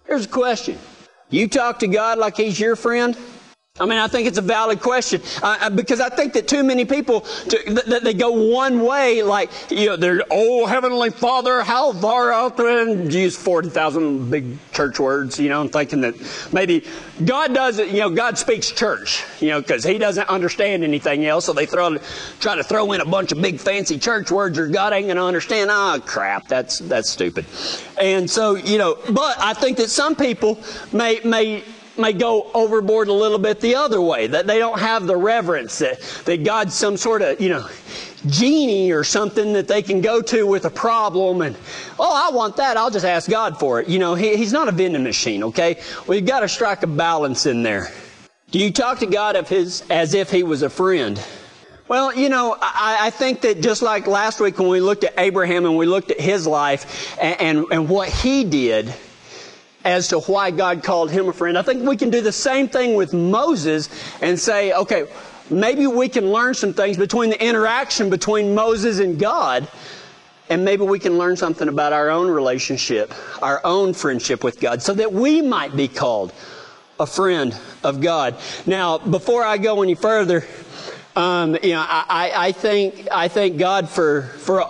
Here's 0.05 0.25
a 0.25 0.29
question 0.29 0.77
You 1.29 1.47
talk 1.47 1.79
to 1.79 1.87
God 1.87 2.17
like 2.17 2.37
He's 2.37 2.59
your 2.59 2.75
friend? 2.75 3.17
I 3.79 3.87
mean, 3.87 3.97
I 3.97 4.07
think 4.07 4.27
it's 4.27 4.37
a 4.37 4.43
valid 4.43 4.81
question 4.81 5.19
uh, 5.41 5.67
because 5.71 5.99
I 5.99 6.09
think 6.09 6.33
that 6.33 6.47
too 6.47 6.63
many 6.63 6.85
people 6.85 7.21
to, 7.21 7.81
that 7.87 8.03
they 8.03 8.13
go 8.13 8.29
one 8.29 8.83
way, 8.83 9.23
like 9.23 9.49
you 9.71 9.87
know, 9.87 9.95
they're 9.95 10.21
oh 10.29 10.67
heavenly 10.67 11.09
Father, 11.09 11.63
how 11.63 11.91
far 11.91 12.31
out 12.31 12.55
there, 12.55 12.87
and 12.87 13.11
use 13.11 13.35
forty 13.35 13.69
thousand 13.69 14.29
big 14.29 14.59
church 14.73 14.99
words, 14.99 15.39
you 15.39 15.49
know, 15.49 15.61
and 15.61 15.73
thinking 15.73 16.01
that 16.01 16.13
maybe 16.53 16.85
God 17.25 17.55
does 17.55 17.79
it. 17.79 17.87
You 17.87 18.01
know, 18.01 18.11
God 18.11 18.37
speaks 18.37 18.69
church, 18.69 19.23
you 19.39 19.49
know, 19.49 19.59
because 19.59 19.83
He 19.83 19.97
doesn't 19.97 20.29
understand 20.29 20.83
anything 20.83 21.25
else, 21.25 21.45
so 21.45 21.53
they 21.53 21.65
throw 21.65 21.97
try 22.39 22.55
to 22.55 22.63
throw 22.63 22.91
in 22.91 23.01
a 23.01 23.05
bunch 23.05 23.31
of 23.31 23.41
big 23.41 23.59
fancy 23.59 23.97
church 23.97 24.29
words, 24.29 24.59
or 24.59 24.67
God 24.67 24.93
ain't 24.93 25.07
going 25.07 25.17
to 25.17 25.23
understand. 25.23 25.71
Ah, 25.71 25.95
oh, 25.95 25.99
crap, 25.99 26.47
that's 26.47 26.77
that's 26.77 27.09
stupid. 27.09 27.47
And 27.99 28.29
so 28.29 28.53
you 28.53 28.77
know, 28.77 28.99
but 29.09 29.35
I 29.39 29.55
think 29.55 29.77
that 29.77 29.89
some 29.89 30.15
people 30.15 30.59
may 30.91 31.21
may 31.23 31.63
may 31.97 32.13
go 32.13 32.49
overboard 32.53 33.07
a 33.07 33.13
little 33.13 33.37
bit 33.37 33.59
the 33.59 33.75
other 33.75 34.01
way, 34.01 34.27
that 34.27 34.47
they 34.47 34.59
don't 34.59 34.79
have 34.79 35.05
the 35.05 35.15
reverence, 35.15 35.79
that, 35.79 35.99
that 36.25 36.43
God's 36.43 36.73
some 36.73 36.97
sort 36.97 37.21
of, 37.21 37.39
you 37.39 37.49
know, 37.49 37.67
genie 38.27 38.91
or 38.91 39.03
something 39.03 39.53
that 39.53 39.67
they 39.67 39.81
can 39.81 40.01
go 40.01 40.21
to 40.21 40.47
with 40.47 40.65
a 40.65 40.69
problem 40.69 41.41
and, 41.41 41.55
oh, 41.99 42.11
I 42.13 42.33
want 42.33 42.55
that, 42.57 42.77
I'll 42.77 42.91
just 42.91 43.05
ask 43.05 43.29
God 43.29 43.59
for 43.59 43.81
it. 43.81 43.87
You 43.87 43.99
know, 43.99 44.15
he, 44.15 44.35
He's 44.35 44.53
not 44.53 44.67
a 44.67 44.71
vending 44.71 45.03
machine, 45.03 45.43
okay? 45.43 45.81
We've 46.07 46.25
got 46.25 46.39
to 46.39 46.47
strike 46.47 46.83
a 46.83 46.87
balance 46.87 47.45
in 47.45 47.63
there. 47.63 47.91
Do 48.51 48.59
you 48.59 48.71
talk 48.71 48.99
to 48.99 49.05
God 49.05 49.35
of 49.35 49.49
his, 49.49 49.83
as 49.89 50.13
if 50.13 50.31
He 50.31 50.43
was 50.43 50.61
a 50.61 50.69
friend? 50.69 51.19
Well, 51.87 52.15
you 52.15 52.29
know, 52.29 52.55
I, 52.61 52.97
I, 53.01 53.09
think 53.09 53.41
that 53.41 53.61
just 53.61 53.81
like 53.81 54.07
last 54.07 54.39
week 54.39 54.57
when 54.57 54.69
we 54.69 54.79
looked 54.79 55.03
at 55.03 55.13
Abraham 55.17 55.65
and 55.65 55.75
we 55.75 55.85
looked 55.85 56.11
at 56.11 56.19
his 56.19 56.47
life 56.47 57.17
and, 57.19 57.41
and, 57.41 57.65
and 57.71 57.89
what 57.89 58.07
he 58.07 58.45
did, 58.45 58.93
as 59.83 60.07
to 60.09 60.19
why 60.21 60.51
God 60.51 60.83
called 60.83 61.11
him 61.11 61.27
a 61.27 61.33
friend. 61.33 61.57
I 61.57 61.61
think 61.61 61.87
we 61.87 61.97
can 61.97 62.09
do 62.09 62.21
the 62.21 62.31
same 62.31 62.67
thing 62.67 62.95
with 62.95 63.13
Moses 63.13 63.89
and 64.21 64.39
say, 64.39 64.73
okay, 64.73 65.07
maybe 65.49 65.87
we 65.87 66.09
can 66.09 66.31
learn 66.31 66.53
some 66.53 66.73
things 66.73 66.97
between 66.97 67.29
the 67.29 67.45
interaction 67.45 68.09
between 68.09 68.55
Moses 68.55 68.99
and 68.99 69.19
God 69.19 69.67
and 70.49 70.65
maybe 70.65 70.83
we 70.83 70.99
can 70.99 71.17
learn 71.17 71.35
something 71.35 71.67
about 71.67 71.93
our 71.93 72.09
own 72.09 72.29
relationship, 72.29 73.13
our 73.41 73.61
own 73.63 73.93
friendship 73.93 74.43
with 74.43 74.59
God, 74.59 74.81
so 74.81 74.93
that 74.93 75.11
we 75.11 75.41
might 75.41 75.75
be 75.75 75.87
called 75.87 76.33
a 76.99 77.07
friend 77.07 77.57
of 77.83 78.01
God. 78.01 78.37
Now, 78.65 78.97
before 78.97 79.43
I 79.43 79.57
go 79.57 79.81
any 79.81 79.95
further, 79.95 80.45
um, 81.15 81.57
you 81.63 81.71
know, 81.71 81.85
I, 81.87 82.31
I, 82.35 82.51
think 82.51 83.07
I 83.11 83.27
thank 83.27 83.57
God 83.57 83.89
for 83.89 84.23
for 84.39 84.65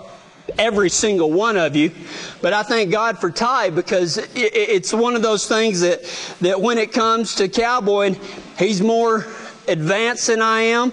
every 0.57 0.89
single 0.89 1.31
one 1.31 1.57
of 1.57 1.75
you, 1.75 1.91
but 2.41 2.53
I 2.53 2.63
thank 2.63 2.91
God 2.91 3.17
for 3.19 3.31
Ty 3.31 3.69
because 3.69 4.17
it's 4.35 4.93
one 4.93 5.15
of 5.15 5.21
those 5.21 5.47
things 5.47 5.81
that 5.81 6.03
that 6.41 6.59
when 6.59 6.77
it 6.77 6.91
comes 6.91 7.35
to 7.35 7.47
cowboying, 7.47 8.19
he's 8.57 8.81
more 8.81 9.25
advanced 9.67 10.27
than 10.27 10.41
I 10.41 10.61
am, 10.61 10.91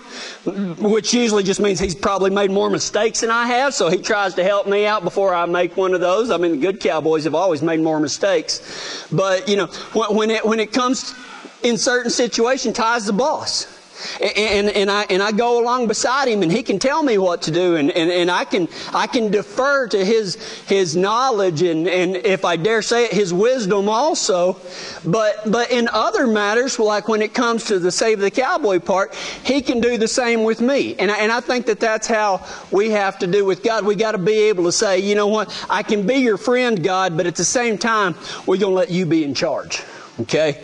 which 0.78 1.12
usually 1.12 1.42
just 1.42 1.60
means 1.60 1.80
he's 1.80 1.94
probably 1.94 2.30
made 2.30 2.50
more 2.50 2.70
mistakes 2.70 3.20
than 3.20 3.30
I 3.30 3.46
have, 3.46 3.74
so 3.74 3.88
he 3.88 3.98
tries 3.98 4.34
to 4.34 4.44
help 4.44 4.66
me 4.66 4.86
out 4.86 5.02
before 5.02 5.34
I 5.34 5.46
make 5.46 5.76
one 5.76 5.94
of 5.94 6.00
those. 6.00 6.30
I 6.30 6.36
mean, 6.36 6.60
good 6.60 6.80
cowboys 6.80 7.24
have 7.24 7.34
always 7.34 7.62
made 7.62 7.80
more 7.80 8.00
mistakes. 8.00 9.06
But, 9.10 9.48
you 9.48 9.56
know, 9.56 9.66
when 9.94 10.30
it, 10.30 10.44
when 10.44 10.60
it 10.60 10.72
comes 10.72 11.14
in 11.62 11.76
certain 11.76 12.10
situations, 12.10 12.76
Ty's 12.76 13.06
the 13.06 13.12
boss. 13.12 13.79
And, 14.20 14.68
and, 14.70 14.90
I, 14.90 15.06
and 15.10 15.22
I 15.22 15.32
go 15.32 15.62
along 15.62 15.88
beside 15.88 16.28
him 16.28 16.42
and 16.42 16.50
he 16.50 16.62
can 16.62 16.78
tell 16.78 17.02
me 17.02 17.18
what 17.18 17.42
to 17.42 17.50
do 17.50 17.76
and, 17.76 17.90
and, 17.90 18.10
and 18.10 18.30
I 18.30 18.44
can, 18.44 18.68
I 18.92 19.06
can 19.06 19.30
defer 19.30 19.86
to 19.88 20.04
his, 20.04 20.36
his 20.66 20.96
knowledge 20.96 21.62
and, 21.62 21.88
and 21.88 22.16
if 22.16 22.44
I 22.44 22.56
dare 22.56 22.82
say 22.82 23.06
it, 23.06 23.12
his 23.12 23.32
wisdom 23.32 23.88
also. 23.88 24.60
But, 25.04 25.50
but 25.50 25.70
in 25.70 25.88
other 25.88 26.26
matters, 26.26 26.78
like 26.78 27.08
when 27.08 27.22
it 27.22 27.34
comes 27.34 27.64
to 27.66 27.78
the 27.78 27.90
save 27.90 28.20
the 28.20 28.30
cowboy 28.30 28.80
part, 28.80 29.14
he 29.44 29.62
can 29.62 29.80
do 29.80 29.98
the 29.98 30.08
same 30.08 30.44
with 30.44 30.60
me. 30.60 30.96
And 30.96 31.10
I, 31.10 31.18
and 31.18 31.32
I 31.32 31.40
think 31.40 31.66
that 31.66 31.80
that's 31.80 32.06
how 32.06 32.46
we 32.70 32.90
have 32.90 33.18
to 33.20 33.26
do 33.26 33.44
with 33.44 33.62
God. 33.62 33.84
We 33.84 33.94
got 33.94 34.12
to 34.12 34.18
be 34.18 34.48
able 34.48 34.64
to 34.64 34.72
say, 34.72 34.98
you 34.98 35.14
know 35.14 35.28
what, 35.28 35.66
I 35.68 35.82
can 35.82 36.06
be 36.06 36.16
your 36.16 36.36
friend, 36.36 36.82
God, 36.82 37.16
but 37.16 37.26
at 37.26 37.36
the 37.36 37.44
same 37.44 37.78
time, 37.78 38.14
we're 38.46 38.56
going 38.56 38.72
to 38.72 38.76
let 38.76 38.90
you 38.90 39.06
be 39.06 39.24
in 39.24 39.34
charge. 39.34 39.82
Okay? 40.20 40.62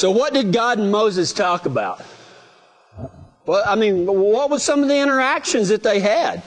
So, 0.00 0.10
what 0.10 0.32
did 0.32 0.50
God 0.50 0.78
and 0.78 0.90
Moses 0.90 1.30
talk 1.34 1.66
about? 1.66 2.02
Well, 3.44 3.62
I 3.66 3.74
mean, 3.74 4.06
what 4.06 4.48
was 4.48 4.62
some 4.62 4.82
of 4.82 4.88
the 4.88 4.98
interactions 4.98 5.68
that 5.68 5.82
they 5.82 6.00
had? 6.00 6.42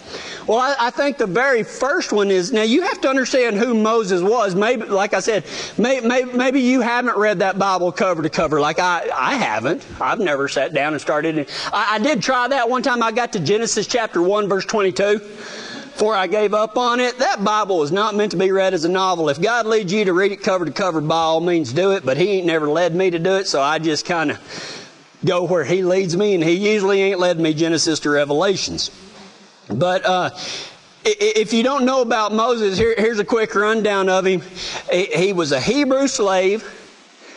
Well, 0.48 0.58
I, 0.58 0.88
I, 0.88 0.90
think 0.90 1.20
the 1.20 1.28
very 1.28 1.62
first 1.62 2.12
one 2.12 2.32
is 2.32 2.52
now 2.52 2.64
you 2.64 2.82
have 2.82 3.00
to 3.02 3.10
understand 3.10 3.58
who 3.58 3.76
Moses 3.76 4.24
was. 4.24 4.56
Maybe, 4.56 4.86
like 4.86 5.14
I 5.14 5.20
said, 5.20 5.46
may, 5.78 6.00
may, 6.00 6.24
maybe 6.24 6.62
you 6.62 6.82
haven't 6.82 7.16
read 7.16 7.38
that 7.40 7.60
Bible 7.60 7.92
cover 7.92 8.24
to 8.24 8.30
cover, 8.30 8.60
like 8.60 8.80
I, 8.80 9.08
I 9.14 9.36
haven't. 9.36 9.86
I've 10.02 10.20
never 10.20 10.48
sat 10.48 10.74
down 10.74 10.94
and 10.94 11.02
started. 11.02 11.48
I, 11.72 11.98
I 11.98 12.00
did 12.00 12.24
try 12.24 12.48
that 12.48 12.68
one 12.68 12.82
time. 12.82 13.04
I 13.04 13.12
got 13.12 13.34
to 13.34 13.40
Genesis 13.40 13.86
chapter 13.86 14.20
1, 14.20 14.50
verse 14.50 14.66
22 14.66 15.22
before 15.94 16.16
I 16.16 16.28
gave 16.28 16.54
up 16.54 16.78
on 16.78 17.00
it. 17.00 17.20
That 17.20 17.44
Bible 17.44 17.84
is 17.84 17.92
not 17.92 18.16
meant 18.16 18.32
to 18.32 18.38
be 18.38 18.52
read 18.52 18.74
as 18.74 18.84
a 18.84 18.90
novel. 18.90 19.30
If 19.30 19.42
God 19.42 19.66
leads 19.66 19.94
you 19.94 20.06
to 20.06 20.14
read 20.14 20.32
it 20.32 20.42
cover 20.44 20.66
to 20.66 20.72
cover, 20.72 21.00
by 21.02 21.16
all 21.16 21.40
means 21.40 21.72
do 21.72 21.92
it, 21.92 22.06
but 22.06 22.18
He 22.18 22.30
ain't 22.30 22.46
never 22.46 22.68
led 22.68 22.96
me 22.96 23.10
to 23.12 23.20
do 23.20 23.36
it, 23.36 23.48
so 23.48 23.62
I 23.62 23.80
just 23.80 24.06
kind 24.06 24.32
of 24.32 24.40
go 25.24 25.44
where 25.44 25.64
He 25.64 25.84
leads 25.84 26.18
me, 26.18 26.34
and 26.34 26.44
He 26.44 26.74
usually 26.74 27.02
ain't 27.02 27.20
led 27.20 27.40
me 27.40 27.54
Genesis 27.54 28.00
to 28.02 28.10
Revelations. 28.10 28.92
But, 29.70 30.06
uh, 30.06 30.32
if 31.06 31.54
you 31.54 31.64
don't 31.64 31.86
know 31.86 32.02
about 32.02 32.34
Moses, 32.34 32.78
here, 32.78 32.96
here's 32.98 33.20
a 33.20 33.26
quick 33.26 33.54
rundown 33.56 34.10
of 34.10 34.26
him. 34.26 34.42
He 34.92 35.34
was 35.34 35.52
a 35.52 35.60
Hebrew 35.60 36.08
slave 36.08 36.64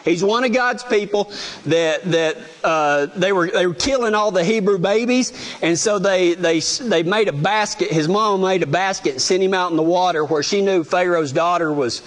He's 0.06 0.22
one 0.22 0.44
of 0.44 0.52
God's 0.52 0.84
people 0.84 1.32
that 1.66 2.04
that 2.04 2.36
uh, 2.62 3.06
they 3.06 3.32
were 3.32 3.50
they 3.50 3.66
were 3.66 3.75
killing 3.75 4.14
all 4.14 4.30
the 4.30 4.44
Hebrew 4.44 4.78
babies, 4.78 5.32
and 5.60 5.76
so 5.76 5.98
they 5.98 6.34
they 6.34 6.60
they 6.60 7.02
made 7.02 7.26
a 7.28 7.32
basket. 7.32 7.90
His 7.90 8.06
mom 8.06 8.40
made 8.40 8.62
a 8.62 8.68
basket 8.68 9.12
and 9.12 9.20
sent 9.20 9.42
him 9.42 9.52
out 9.52 9.72
in 9.72 9.76
the 9.76 9.82
water 9.82 10.25
where 10.25 10.44
she 10.44 10.62
knew 10.62 10.84
Pharaoh's 10.84 11.32
daughter 11.32 11.72
was 11.72 12.02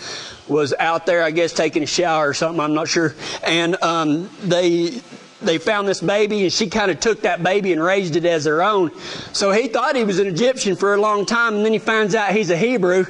was 0.48 0.74
out 0.79 1.06
there, 1.06 1.22
I 1.24 1.32
guess, 1.32 1.51
taking 1.51 1.84
a 1.84 1.86
shower 1.86 2.29
or 2.29 2.34
something. 2.34 2.62
I'm 2.62 2.74
not 2.74 2.88
sure. 2.88 3.15
And 3.46 3.75
um, 3.84 4.29
they 4.44 5.01
they 5.41 5.58
found 5.58 5.88
this 5.88 6.01
baby 6.01 6.44
and 6.44 6.53
she 6.53 6.70
kind 6.70 6.91
of 6.91 7.00
took 7.00 7.22
that 7.22 7.44
baby 7.44 7.72
and 7.74 7.84
raised 7.84 8.15
it 8.15 8.25
as 8.25 8.46
her 8.46 8.63
own. 8.63 8.91
So 9.34 9.51
he 9.51 9.68
thought 9.68 9.96
he 9.96 10.03
was 10.03 10.20
an 10.20 10.27
Egyptian 10.27 10.75
for 10.75 10.94
a 10.94 11.01
long 11.01 11.25
time 11.25 11.56
and 11.56 11.65
then 11.65 11.74
he 11.74 11.79
finds 11.79 12.15
out 12.15 12.32
he's 12.32 12.50
a 12.50 12.58
Hebrew 12.58 13.06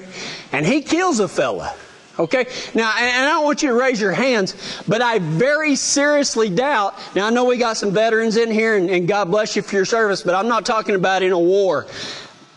and 0.52 0.66
he 0.66 0.82
kills 0.82 1.20
a 1.20 1.28
fella. 1.28 1.76
Okay? 2.18 2.48
Now, 2.74 2.94
and 2.98 3.26
I 3.26 3.30
don't 3.30 3.46
want 3.46 3.62
you 3.62 3.70
to 3.70 3.76
raise 3.76 4.02
your 4.02 4.12
hands, 4.12 4.82
but 4.88 5.02
I 5.02 5.20
very 5.20 5.76
seriously 5.76 6.50
doubt. 6.50 6.96
Now, 7.16 7.28
I 7.28 7.30
know 7.30 7.46
we 7.46 7.58
got 7.58 7.78
some 7.78 7.92
veterans 7.92 8.38
in 8.38 8.52
here, 8.52 8.76
and, 8.76 8.90
and 8.90 9.08
God 9.08 9.32
bless 9.32 9.56
you 9.56 9.62
for 9.62 9.76
your 9.76 9.86
service, 9.86 10.22
but 10.22 10.36
I'm 10.36 10.48
not 10.48 10.66
talking 10.66 10.96
about 10.96 11.24
in 11.24 11.32
a 11.32 11.40
war. 11.40 11.88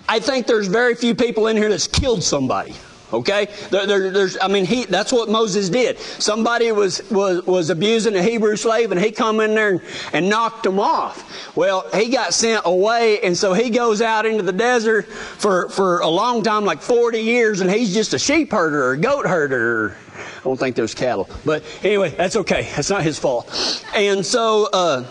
I 0.08 0.18
think 0.18 0.46
there's 0.46 0.66
very 0.66 0.94
few 0.94 1.14
people 1.14 1.46
in 1.46 1.56
here 1.56 1.68
that's 1.68 1.86
killed 1.86 2.22
somebody. 2.22 2.74
Okay, 3.12 3.48
there, 3.70 3.86
there, 3.86 4.10
there's. 4.10 4.38
I 4.40 4.48
mean, 4.48 4.64
he. 4.64 4.86
That's 4.86 5.12
what 5.12 5.28
Moses 5.28 5.68
did. 5.68 5.98
Somebody 5.98 6.72
was 6.72 7.02
was 7.10 7.44
was 7.44 7.68
abusing 7.68 8.16
a 8.16 8.22
Hebrew 8.22 8.56
slave, 8.56 8.90
and 8.90 8.98
he 8.98 9.10
come 9.10 9.40
in 9.40 9.54
there 9.54 9.70
and, 9.70 9.80
and 10.14 10.28
knocked 10.30 10.64
him 10.64 10.80
off. 10.80 11.54
Well, 11.54 11.86
he 11.94 12.08
got 12.08 12.32
sent 12.32 12.62
away, 12.64 13.20
and 13.20 13.36
so 13.36 13.52
he 13.52 13.68
goes 13.68 14.00
out 14.00 14.24
into 14.24 14.42
the 14.42 14.52
desert 14.52 15.06
for 15.06 15.68
for 15.68 16.00
a 16.00 16.08
long 16.08 16.42
time, 16.42 16.64
like 16.64 16.80
40 16.80 17.18
years, 17.18 17.60
and 17.60 17.70
he's 17.70 17.92
just 17.92 18.14
a 18.14 18.18
sheep 18.18 18.50
herder 18.50 18.82
or 18.82 18.92
a 18.92 18.98
goat 18.98 19.26
herder. 19.26 19.94
I 20.16 20.44
don't 20.44 20.58
think 20.58 20.74
there's 20.74 20.94
cattle, 20.94 21.28
but 21.44 21.62
anyway, 21.84 22.10
that's 22.10 22.36
okay. 22.36 22.62
That's 22.74 22.88
not 22.90 23.02
his 23.02 23.18
fault. 23.18 23.84
And 23.94 24.24
so 24.24 24.68
uh, 24.72 25.04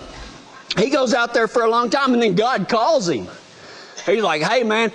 he 0.77 0.89
goes 0.89 1.13
out 1.13 1.35
there 1.35 1.47
for 1.47 1.63
a 1.63 1.69
long 1.69 1.91
time, 1.91 2.13
and 2.13 2.21
then 2.21 2.33
God 2.33 2.67
calls 2.67 3.07
him. 3.07 3.27
He's 4.07 4.23
like, 4.23 4.41
"Hey, 4.41 4.63
man, 4.63 4.91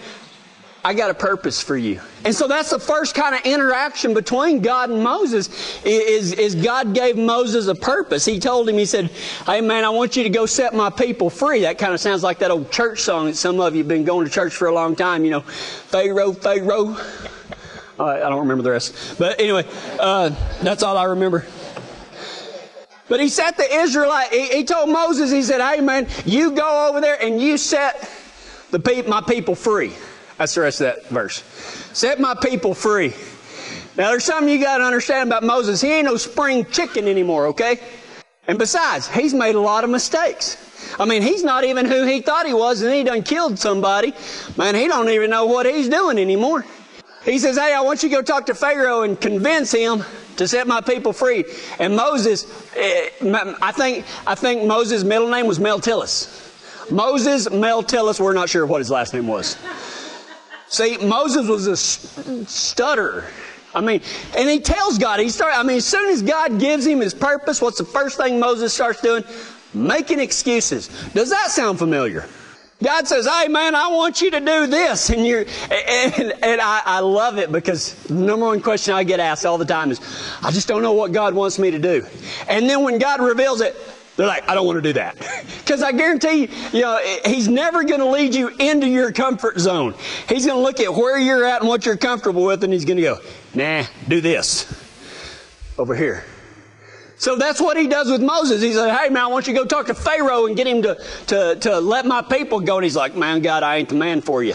I 0.86 0.94
got 0.94 1.10
a 1.10 1.14
purpose 1.14 1.60
for 1.60 1.76
you. 1.76 2.00
And 2.24 2.32
so 2.32 2.46
that's 2.46 2.70
the 2.70 2.78
first 2.78 3.16
kind 3.16 3.34
of 3.34 3.40
interaction 3.44 4.14
between 4.14 4.60
God 4.60 4.88
and 4.88 5.02
Moses 5.02 5.48
is, 5.84 6.32
is 6.32 6.54
God 6.54 6.94
gave 6.94 7.16
Moses 7.16 7.66
a 7.66 7.74
purpose. 7.74 8.24
He 8.24 8.38
told 8.38 8.68
him, 8.68 8.78
he 8.78 8.84
said, 8.84 9.10
hey 9.46 9.60
man, 9.60 9.84
I 9.84 9.88
want 9.88 10.14
you 10.14 10.22
to 10.22 10.28
go 10.28 10.46
set 10.46 10.74
my 10.74 10.88
people 10.88 11.28
free. 11.28 11.62
That 11.62 11.76
kind 11.76 11.92
of 11.92 11.98
sounds 11.98 12.22
like 12.22 12.38
that 12.38 12.52
old 12.52 12.70
church 12.70 13.00
song 13.00 13.26
that 13.26 13.34
some 13.34 13.58
of 13.58 13.74
you 13.74 13.80
have 13.80 13.88
been 13.88 14.04
going 14.04 14.26
to 14.26 14.32
church 14.32 14.54
for 14.54 14.68
a 14.68 14.72
long 14.72 14.94
time, 14.94 15.24
you 15.24 15.32
know, 15.32 15.40
Pharaoh, 15.40 16.32
Pharaoh. 16.32 16.96
I 17.98 18.20
don't 18.20 18.38
remember 18.38 18.62
the 18.62 18.70
rest. 18.70 19.18
But 19.18 19.40
anyway, 19.40 19.66
uh, 19.98 20.30
that's 20.62 20.84
all 20.84 20.96
I 20.96 21.04
remember. 21.04 21.46
But 23.08 23.18
he 23.18 23.28
set 23.28 23.56
the 23.56 23.74
Israelite, 23.74 24.32
he, 24.32 24.46
he, 24.58 24.62
told 24.62 24.88
Moses, 24.90 25.32
he 25.32 25.42
said, 25.42 25.60
hey 25.60 25.80
man, 25.80 26.06
you 26.24 26.52
go 26.52 26.88
over 26.88 27.00
there 27.00 27.20
and 27.20 27.42
you 27.42 27.58
set 27.58 28.08
the 28.70 28.78
pe- 28.78 29.02
my 29.02 29.20
people 29.20 29.56
free. 29.56 29.92
That's 30.38 30.54
the 30.54 30.60
rest 30.60 30.80
of 30.80 30.94
that 30.94 31.06
verse. 31.08 31.42
Set 31.92 32.20
my 32.20 32.34
people 32.34 32.74
free. 32.74 33.14
Now, 33.96 34.10
there's 34.10 34.24
something 34.24 34.52
you 34.52 34.62
got 34.62 34.78
to 34.78 34.84
understand 34.84 35.28
about 35.28 35.42
Moses. 35.42 35.80
He 35.80 35.90
ain't 35.90 36.04
no 36.04 36.16
spring 36.16 36.66
chicken 36.66 37.08
anymore, 37.08 37.46
okay? 37.48 37.80
And 38.46 38.58
besides, 38.58 39.08
he's 39.08 39.32
made 39.32 39.54
a 39.54 39.60
lot 39.60 39.84
of 39.84 39.90
mistakes. 39.90 40.58
I 41.00 41.06
mean, 41.06 41.22
he's 41.22 41.42
not 41.42 41.64
even 41.64 41.86
who 41.86 42.04
he 42.04 42.20
thought 42.20 42.46
he 42.46 42.52
was, 42.52 42.82
and 42.82 42.92
he 42.92 43.02
done 43.02 43.22
killed 43.22 43.58
somebody. 43.58 44.12
Man, 44.56 44.74
he 44.74 44.86
don't 44.86 45.08
even 45.08 45.30
know 45.30 45.46
what 45.46 45.66
he's 45.66 45.88
doing 45.88 46.18
anymore. 46.18 46.64
He 47.24 47.38
says, 47.38 47.56
"Hey, 47.56 47.74
I 47.74 47.80
want 47.80 48.02
you 48.02 48.08
to 48.10 48.14
go 48.14 48.22
talk 48.22 48.46
to 48.46 48.54
Pharaoh 48.54 49.02
and 49.02 49.20
convince 49.20 49.72
him 49.72 50.04
to 50.36 50.46
set 50.46 50.68
my 50.68 50.80
people 50.80 51.12
free." 51.12 51.44
And 51.80 51.96
Moses, 51.96 52.46
eh, 52.76 53.08
I 53.60 53.72
think, 53.72 54.04
I 54.26 54.34
think 54.36 54.64
Moses' 54.64 55.02
middle 55.02 55.28
name 55.28 55.46
was 55.46 55.58
Meltilus. 55.58 56.28
Moses 56.90 57.48
Meltilus. 57.48 58.20
We're 58.20 58.32
not 58.32 58.48
sure 58.48 58.64
what 58.64 58.78
his 58.78 58.90
last 58.90 59.12
name 59.12 59.26
was. 59.26 59.56
See, 60.68 60.98
Moses 60.98 61.48
was 61.48 61.66
a 61.66 61.76
stutter. 61.76 63.24
I 63.74 63.80
mean, 63.80 64.00
and 64.36 64.48
he 64.48 64.60
tells 64.60 64.98
God, 64.98 65.20
he 65.20 65.28
started, 65.28 65.56
I 65.56 65.62
mean, 65.62 65.76
as 65.76 65.86
soon 65.86 66.08
as 66.08 66.22
God 66.22 66.58
gives 66.58 66.86
him 66.86 67.00
his 67.00 67.14
purpose, 67.14 67.60
what's 67.60 67.78
the 67.78 67.84
first 67.84 68.16
thing 68.16 68.40
Moses 68.40 68.72
starts 68.72 69.00
doing? 69.00 69.22
Making 69.74 70.20
excuses. 70.20 70.88
Does 71.12 71.30
that 71.30 71.50
sound 71.50 71.78
familiar? 71.78 72.26
God 72.82 73.08
says, 73.08 73.26
hey 73.26 73.48
man, 73.48 73.74
I 73.74 73.88
want 73.88 74.20
you 74.20 74.30
to 74.30 74.40
do 74.40 74.66
this. 74.66 75.08
And 75.10 75.26
you're, 75.26 75.46
and, 75.70 76.32
and 76.42 76.60
I, 76.60 76.82
I 76.84 77.00
love 77.00 77.38
it 77.38 77.50
because 77.50 77.94
the 78.04 78.14
number 78.14 78.46
one 78.46 78.60
question 78.60 78.92
I 78.92 79.04
get 79.04 79.20
asked 79.20 79.46
all 79.46 79.58
the 79.58 79.64
time 79.64 79.90
is, 79.90 80.00
I 80.42 80.50
just 80.50 80.68
don't 80.68 80.82
know 80.82 80.92
what 80.92 81.12
God 81.12 81.34
wants 81.34 81.58
me 81.58 81.70
to 81.70 81.78
do. 81.78 82.06
And 82.48 82.68
then 82.68 82.82
when 82.82 82.98
God 82.98 83.20
reveals 83.20 83.60
it, 83.60 83.76
they're 84.16 84.26
like, 84.26 84.48
I 84.48 84.54
don't 84.54 84.66
want 84.66 84.76
to 84.76 84.82
do 84.82 84.94
that. 84.94 85.16
Because 85.66 85.82
I 85.82 85.90
guarantee 85.90 86.42
you, 86.42 86.48
you 86.72 86.80
know, 86.82 87.18
he's 87.24 87.48
never 87.48 87.82
going 87.82 87.98
to 87.98 88.06
lead 88.06 88.36
you 88.36 88.50
into 88.60 88.86
your 88.86 89.10
comfort 89.10 89.58
zone. 89.58 89.96
He's 90.28 90.46
going 90.46 90.56
to 90.56 90.62
look 90.62 90.78
at 90.78 90.94
where 90.94 91.18
you're 91.18 91.44
at 91.44 91.60
and 91.60 91.68
what 91.68 91.84
you're 91.84 91.96
comfortable 91.96 92.44
with, 92.44 92.62
and 92.62 92.72
he's 92.72 92.84
going 92.84 92.98
to 92.98 93.02
go, 93.02 93.18
nah, 93.52 93.82
do 94.06 94.20
this 94.20 94.72
over 95.76 95.96
here. 95.96 96.24
So 97.18 97.34
that's 97.34 97.60
what 97.60 97.76
he 97.76 97.88
does 97.88 98.10
with 98.10 98.22
Moses. 98.22 98.62
He 98.62 98.72
said, 98.72 98.94
Hey 98.96 99.08
man, 99.08 99.24
I 99.24 99.26
want 99.26 99.46
you 99.46 99.54
to 99.54 99.60
go 99.60 99.64
talk 99.64 99.86
to 99.86 99.94
Pharaoh 99.94 100.46
and 100.46 100.56
get 100.56 100.66
him 100.66 100.82
to, 100.82 101.02
to, 101.28 101.56
to 101.56 101.80
let 101.80 102.06
my 102.06 102.22
people 102.22 102.60
go. 102.60 102.76
And 102.76 102.84
he's 102.84 102.96
like, 102.96 103.16
Man, 103.16 103.40
God, 103.40 103.62
I 103.62 103.76
ain't 103.76 103.88
the 103.88 103.94
man 103.94 104.20
for 104.20 104.44
you. 104.44 104.54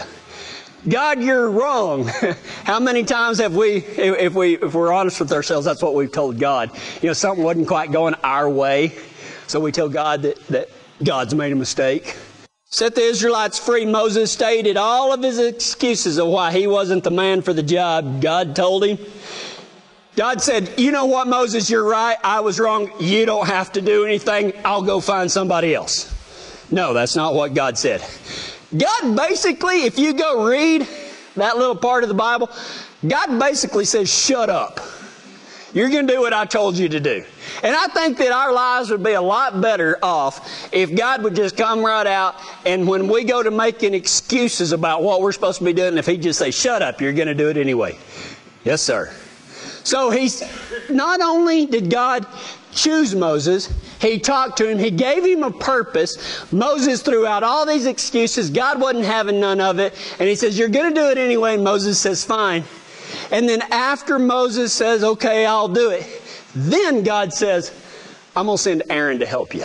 God, 0.88 1.22
you're 1.22 1.50
wrong. 1.50 2.04
How 2.64 2.80
many 2.80 3.04
times 3.04 3.38
have 3.38 3.54
we, 3.54 3.76
if 3.76 4.34
we, 4.34 4.54
if 4.54 4.74
we're 4.74 4.92
honest 4.92 5.20
with 5.20 5.32
ourselves, 5.32 5.64
that's 5.64 5.82
what 5.82 5.94
we've 5.94 6.10
told 6.10 6.38
God. 6.38 6.70
You 7.00 7.08
know, 7.08 7.12
something 7.12 7.44
wasn't 7.44 7.68
quite 7.68 7.92
going 7.92 8.14
our 8.24 8.50
way. 8.50 8.92
So 9.46 9.60
we 9.60 9.72
tell 9.72 9.88
God 9.88 10.22
that, 10.22 10.46
that 10.48 10.68
God's 11.02 11.34
made 11.34 11.52
a 11.52 11.56
mistake. 11.56 12.16
set 12.66 12.94
the 12.94 13.02
Israelites 13.02 13.58
free. 13.58 13.84
Moses 13.84 14.32
stated 14.32 14.76
all 14.76 15.12
of 15.12 15.22
his 15.22 15.38
excuses 15.38 16.18
of 16.18 16.28
why 16.28 16.52
he 16.52 16.66
wasn't 16.66 17.04
the 17.04 17.10
man 17.10 17.42
for 17.42 17.52
the 17.52 17.62
job. 17.62 18.22
God 18.22 18.56
told 18.56 18.84
him. 18.84 18.98
God 20.14 20.42
said, 20.42 20.78
You 20.78 20.92
know 20.92 21.06
what, 21.06 21.26
Moses, 21.26 21.70
you're 21.70 21.88
right. 21.88 22.16
I 22.22 22.40
was 22.40 22.60
wrong. 22.60 22.90
You 23.00 23.24
don't 23.24 23.46
have 23.46 23.72
to 23.72 23.80
do 23.80 24.04
anything. 24.04 24.52
I'll 24.64 24.82
go 24.82 25.00
find 25.00 25.30
somebody 25.30 25.74
else. 25.74 26.12
No, 26.70 26.92
that's 26.92 27.16
not 27.16 27.34
what 27.34 27.54
God 27.54 27.78
said. 27.78 28.02
God 28.76 29.16
basically, 29.16 29.82
if 29.84 29.98
you 29.98 30.14
go 30.14 30.46
read 30.46 30.86
that 31.36 31.56
little 31.56 31.76
part 31.76 32.02
of 32.02 32.08
the 32.08 32.14
Bible, 32.14 32.50
God 33.06 33.38
basically 33.38 33.84
says, 33.84 34.12
Shut 34.12 34.50
up. 34.50 34.80
You're 35.74 35.88
going 35.88 36.06
to 36.06 36.12
do 36.12 36.20
what 36.20 36.32
I 36.32 36.44
told 36.44 36.76
you 36.76 36.88
to 36.88 37.00
do. 37.00 37.24
And 37.62 37.74
I 37.74 37.86
think 37.88 38.18
that 38.18 38.30
our 38.30 38.52
lives 38.52 38.90
would 38.90 39.02
be 39.02 39.12
a 39.12 39.22
lot 39.22 39.60
better 39.60 39.98
off 40.02 40.72
if 40.72 40.94
God 40.94 41.22
would 41.22 41.34
just 41.34 41.56
come 41.56 41.84
right 41.84 42.06
out 42.06 42.36
and 42.66 42.86
when 42.86 43.08
we 43.08 43.24
go 43.24 43.42
to 43.42 43.50
making 43.50 43.94
excuses 43.94 44.72
about 44.72 45.02
what 45.02 45.20
we're 45.20 45.32
supposed 45.32 45.58
to 45.58 45.64
be 45.64 45.72
doing, 45.72 45.96
if 45.96 46.06
He'd 46.06 46.22
just 46.22 46.38
say, 46.38 46.50
Shut 46.50 46.82
up, 46.82 47.00
you're 47.00 47.12
going 47.12 47.28
to 47.28 47.34
do 47.34 47.48
it 47.48 47.56
anyway. 47.56 47.98
Yes, 48.64 48.82
sir. 48.82 49.12
So 49.84 50.10
he's, 50.10 50.42
not 50.88 51.20
only 51.20 51.66
did 51.66 51.90
God 51.90 52.26
choose 52.72 53.14
Moses, 53.14 53.72
he 54.00 54.18
talked 54.18 54.56
to 54.58 54.68
him, 54.68 54.78
he 54.78 54.90
gave 54.90 55.24
him 55.24 55.42
a 55.42 55.50
purpose. 55.50 56.52
Moses 56.52 57.02
threw 57.02 57.26
out 57.26 57.42
all 57.42 57.66
these 57.66 57.86
excuses. 57.86 58.50
God 58.50 58.80
wasn't 58.80 59.04
having 59.04 59.40
none 59.40 59.60
of 59.60 59.78
it. 59.78 59.94
And 60.18 60.28
he 60.28 60.34
says, 60.34 60.58
You're 60.58 60.68
going 60.68 60.94
to 60.94 61.00
do 61.00 61.08
it 61.08 61.18
anyway. 61.18 61.54
And 61.54 61.64
Moses 61.64 61.98
says, 61.98 62.24
Fine. 62.24 62.64
And 63.30 63.48
then 63.48 63.62
after 63.70 64.18
Moses 64.18 64.72
says, 64.72 65.04
Okay, 65.04 65.46
I'll 65.46 65.68
do 65.68 65.90
it, 65.90 66.06
then 66.54 67.02
God 67.02 67.32
says, 67.32 67.72
I'm 68.34 68.46
going 68.46 68.56
to 68.56 68.62
send 68.62 68.82
Aaron 68.90 69.18
to 69.18 69.26
help 69.26 69.54
you. 69.54 69.64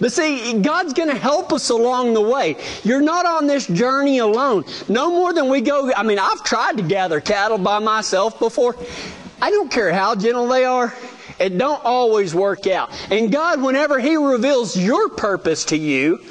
But 0.00 0.12
see, 0.12 0.60
God's 0.60 0.92
going 0.92 1.08
to 1.08 1.16
help 1.16 1.52
us 1.52 1.70
along 1.70 2.14
the 2.14 2.20
way. 2.20 2.56
You're 2.82 3.00
not 3.00 3.24
on 3.26 3.46
this 3.46 3.66
journey 3.66 4.18
alone. 4.18 4.64
No 4.88 5.10
more 5.10 5.32
than 5.32 5.48
we 5.48 5.60
go. 5.60 5.92
I 5.94 6.02
mean, 6.02 6.18
I've 6.18 6.42
tried 6.44 6.76
to 6.78 6.82
gather 6.82 7.20
cattle 7.20 7.58
by 7.58 7.78
myself 7.78 8.38
before. 8.38 8.76
I 9.40 9.50
don't 9.50 9.70
care 9.70 9.92
how 9.92 10.14
gentle 10.14 10.48
they 10.48 10.64
are. 10.64 10.94
It 11.38 11.56
don't 11.58 11.84
always 11.84 12.34
work 12.34 12.66
out. 12.66 12.90
And 13.10 13.30
God, 13.30 13.60
whenever 13.60 13.98
He 13.98 14.16
reveals 14.16 14.76
your 14.76 15.10
purpose 15.10 15.66
to 15.66 15.76
you, 15.76 16.24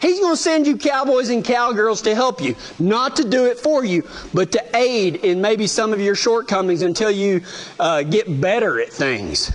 He's 0.00 0.20
going 0.20 0.34
to 0.36 0.40
send 0.40 0.66
you 0.66 0.76
cowboys 0.76 1.28
and 1.28 1.44
cowgirls 1.44 2.02
to 2.02 2.14
help 2.14 2.40
you. 2.40 2.54
Not 2.78 3.16
to 3.16 3.28
do 3.28 3.46
it 3.46 3.58
for 3.58 3.84
you, 3.84 4.06
but 4.32 4.52
to 4.52 4.76
aid 4.76 5.16
in 5.16 5.40
maybe 5.40 5.66
some 5.66 5.92
of 5.92 6.00
your 6.00 6.14
shortcomings 6.14 6.82
until 6.82 7.10
you 7.10 7.42
uh, 7.80 8.02
get 8.02 8.40
better 8.40 8.80
at 8.80 8.90
things. 8.90 9.52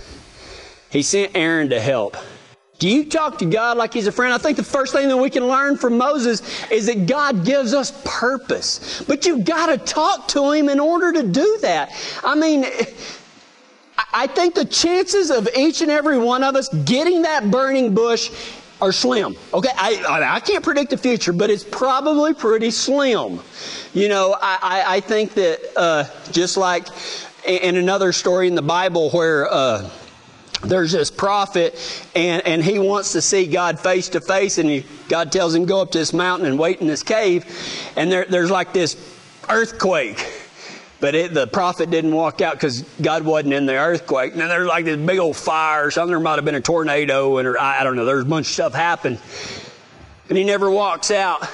He 0.90 1.02
sent 1.02 1.32
Aaron 1.34 1.70
to 1.70 1.80
help. 1.80 2.16
Do 2.78 2.88
you 2.88 3.06
talk 3.06 3.38
to 3.38 3.46
God 3.46 3.76
like 3.76 3.94
He's 3.94 4.06
a 4.06 4.12
friend? 4.12 4.34
I 4.34 4.38
think 4.38 4.56
the 4.56 4.64
first 4.64 4.92
thing 4.92 5.08
that 5.08 5.16
we 5.16 5.30
can 5.30 5.46
learn 5.46 5.76
from 5.76 5.96
Moses 5.96 6.42
is 6.70 6.86
that 6.86 7.06
God 7.06 7.44
gives 7.44 7.72
us 7.72 7.92
purpose. 8.04 9.02
But 9.06 9.24
you've 9.24 9.44
got 9.44 9.66
to 9.66 9.78
talk 9.78 10.28
to 10.28 10.52
Him 10.52 10.68
in 10.68 10.80
order 10.80 11.12
to 11.12 11.22
do 11.22 11.58
that. 11.62 11.92
I 12.22 12.34
mean, 12.34 12.66
I 14.12 14.26
think 14.26 14.54
the 14.54 14.64
chances 14.64 15.30
of 15.30 15.48
each 15.56 15.80
and 15.80 15.90
every 15.90 16.18
one 16.18 16.42
of 16.42 16.56
us 16.56 16.68
getting 16.84 17.22
that 17.22 17.50
burning 17.50 17.94
bush 17.94 18.30
are 18.84 18.92
slim. 18.92 19.34
Okay, 19.52 19.70
I, 19.74 20.34
I 20.36 20.40
can't 20.40 20.62
predict 20.62 20.90
the 20.90 20.98
future, 20.98 21.32
but 21.32 21.48
it's 21.48 21.64
probably 21.64 22.34
pretty 22.34 22.70
slim. 22.70 23.40
You 23.94 24.08
know, 24.08 24.36
I, 24.40 24.58
I, 24.60 24.96
I 24.96 25.00
think 25.00 25.32
that 25.34 25.60
uh, 25.76 26.04
just 26.30 26.56
like 26.56 26.86
in 27.46 27.76
another 27.76 28.12
story 28.12 28.46
in 28.46 28.54
the 28.54 28.62
Bible 28.62 29.10
where 29.10 29.50
uh, 29.50 29.90
there's 30.62 30.92
this 30.92 31.10
prophet 31.10 31.74
and, 32.14 32.46
and 32.46 32.62
he 32.62 32.78
wants 32.78 33.12
to 33.12 33.22
see 33.22 33.46
God 33.46 33.80
face 33.80 34.10
to 34.10 34.20
face 34.20 34.58
and 34.58 34.68
he, 34.68 34.84
God 35.08 35.32
tells 35.32 35.54
him 35.54 35.64
go 35.64 35.80
up 35.80 35.90
to 35.92 35.98
this 35.98 36.12
mountain 36.12 36.46
and 36.46 36.58
wait 36.58 36.80
in 36.80 36.86
this 36.86 37.02
cave 37.02 37.44
and 37.96 38.10
there, 38.10 38.26
there's 38.26 38.50
like 38.50 38.72
this 38.72 38.96
earthquake 39.48 40.43
but 41.04 41.14
it, 41.14 41.34
the 41.34 41.46
prophet 41.46 41.90
didn't 41.90 42.14
walk 42.14 42.40
out 42.40 42.54
because 42.54 42.80
God 43.02 43.26
wasn't 43.26 43.52
in 43.52 43.66
the 43.66 43.76
earthquake. 43.76 44.32
And 44.32 44.40
there's 44.40 44.66
like 44.66 44.86
this 44.86 44.96
big 44.96 45.18
old 45.18 45.36
fire 45.36 45.90
something. 45.90 46.08
There 46.08 46.18
might 46.18 46.36
have 46.36 46.46
been 46.46 46.54
a 46.54 46.62
tornado 46.62 47.36
and 47.36 47.46
or, 47.46 47.60
I 47.60 47.84
don't 47.84 47.94
know. 47.94 48.06
There's 48.06 48.24
a 48.24 48.26
bunch 48.26 48.46
of 48.46 48.52
stuff 48.54 48.72
happened. 48.72 49.20
And 50.30 50.38
he 50.38 50.44
never 50.44 50.70
walks 50.70 51.10
out. 51.10 51.46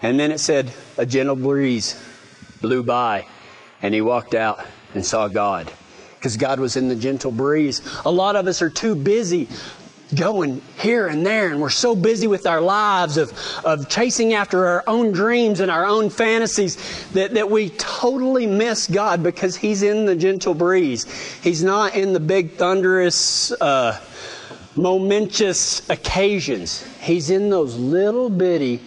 And 0.00 0.18
then 0.18 0.32
it 0.32 0.38
said 0.38 0.72
a 0.96 1.04
gentle 1.04 1.36
breeze 1.36 2.02
blew 2.62 2.82
by 2.82 3.26
and 3.82 3.92
he 3.92 4.00
walked 4.00 4.34
out 4.34 4.64
and 4.94 5.04
saw 5.04 5.28
God 5.28 5.70
because 6.18 6.38
God 6.38 6.58
was 6.58 6.74
in 6.74 6.88
the 6.88 6.96
gentle 6.96 7.30
breeze. 7.30 7.82
A 8.06 8.10
lot 8.10 8.34
of 8.34 8.46
us 8.46 8.62
are 8.62 8.70
too 8.70 8.94
busy 8.94 9.46
going 10.14 10.62
here 10.78 11.06
and 11.06 11.24
there, 11.24 11.50
and 11.50 11.60
we're 11.60 11.68
so 11.70 11.94
busy 11.94 12.26
with 12.26 12.46
our 12.46 12.60
lives 12.60 13.16
of, 13.16 13.32
of 13.64 13.88
chasing 13.88 14.34
after 14.34 14.66
our 14.66 14.84
own 14.86 15.12
dreams 15.12 15.60
and 15.60 15.70
our 15.70 15.84
own 15.84 16.10
fantasies 16.10 17.08
that, 17.10 17.34
that 17.34 17.50
we 17.50 17.70
totally 17.70 18.46
miss 18.46 18.86
God 18.86 19.22
because 19.22 19.56
He's 19.56 19.82
in 19.82 20.06
the 20.06 20.16
gentle 20.16 20.54
breeze. 20.54 21.04
He's 21.42 21.62
not 21.62 21.94
in 21.94 22.12
the 22.12 22.20
big, 22.20 22.52
thunderous, 22.52 23.52
uh, 23.52 24.00
momentous 24.76 25.88
occasions. 25.90 26.86
He's 27.00 27.30
in 27.30 27.50
those 27.50 27.76
little 27.76 28.30
bitty 28.30 28.80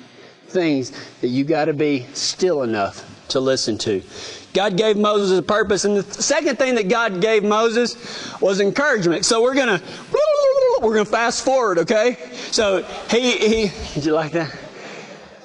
things 0.48 0.92
that 1.22 1.28
you 1.28 1.44
got 1.44 1.66
to 1.66 1.74
be 1.74 2.06
still 2.14 2.64
enough 2.64 3.08
to 3.30 3.40
listen 3.40 3.78
to. 3.80 4.02
God 4.54 4.78
gave 4.78 4.98
Moses 4.98 5.40
a 5.40 5.44
purpose. 5.44 5.86
And 5.86 5.98
the 5.98 6.22
second 6.22 6.58
thing 6.58 6.76
that 6.76 6.90
God 6.90 7.22
gave 7.22 7.44
Moses 7.44 8.40
was 8.42 8.60
encouragement. 8.60 9.26
So 9.26 9.42
we're 9.42 9.56
going 9.56 9.80
to 9.80 9.86
we're 10.82 10.94
going 10.94 11.06
to 11.06 11.12
fast 11.12 11.46
forward, 11.46 11.78
okay? 11.80 12.18
So 12.52 12.84
he, 13.10 13.38
he, 13.38 13.72
did 13.94 14.06
you 14.06 14.14
like 14.14 14.32
that? 14.32 14.56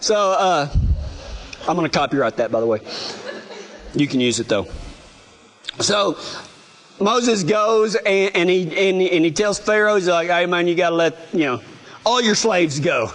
So 0.00 0.14
uh, 0.16 0.68
I'm 1.68 1.76
going 1.76 1.88
to 1.88 1.98
copyright 1.98 2.36
that, 2.36 2.50
by 2.50 2.60
the 2.60 2.66
way. 2.66 2.80
You 3.94 4.06
can 4.06 4.20
use 4.20 4.40
it 4.40 4.48
though. 4.48 4.66
So 5.80 6.18
Moses 7.00 7.44
goes 7.44 7.94
and, 7.94 8.36
and 8.36 8.50
he 8.50 8.62
and, 8.62 9.00
and, 9.00 9.24
he 9.24 9.30
tells 9.30 9.58
Pharaoh, 9.58 9.96
he's 9.96 10.08
like, 10.08 10.28
"Hey 10.28 10.46
man, 10.46 10.68
you 10.68 10.74
got 10.74 10.90
to 10.90 10.96
let 10.96 11.16
you 11.32 11.40
know 11.40 11.62
all 12.04 12.20
your 12.20 12.34
slaves 12.34 12.80
go." 12.80 13.10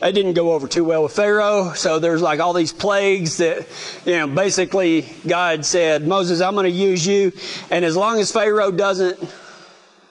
It 0.00 0.12
didn't 0.12 0.34
go 0.34 0.52
over 0.52 0.68
too 0.68 0.84
well 0.84 1.02
with 1.02 1.12
Pharaoh, 1.12 1.72
so 1.74 1.98
there's 1.98 2.22
like 2.22 2.38
all 2.38 2.52
these 2.52 2.72
plagues 2.72 3.38
that, 3.38 3.66
you 4.06 4.12
know, 4.12 4.28
basically 4.28 5.06
God 5.26 5.64
said, 5.64 6.06
Moses, 6.06 6.40
I'm 6.40 6.54
going 6.54 6.64
to 6.64 6.70
use 6.70 7.04
you, 7.04 7.32
and 7.70 7.84
as 7.84 7.96
long 7.96 8.20
as 8.20 8.30
Pharaoh 8.30 8.70
doesn't 8.70 9.18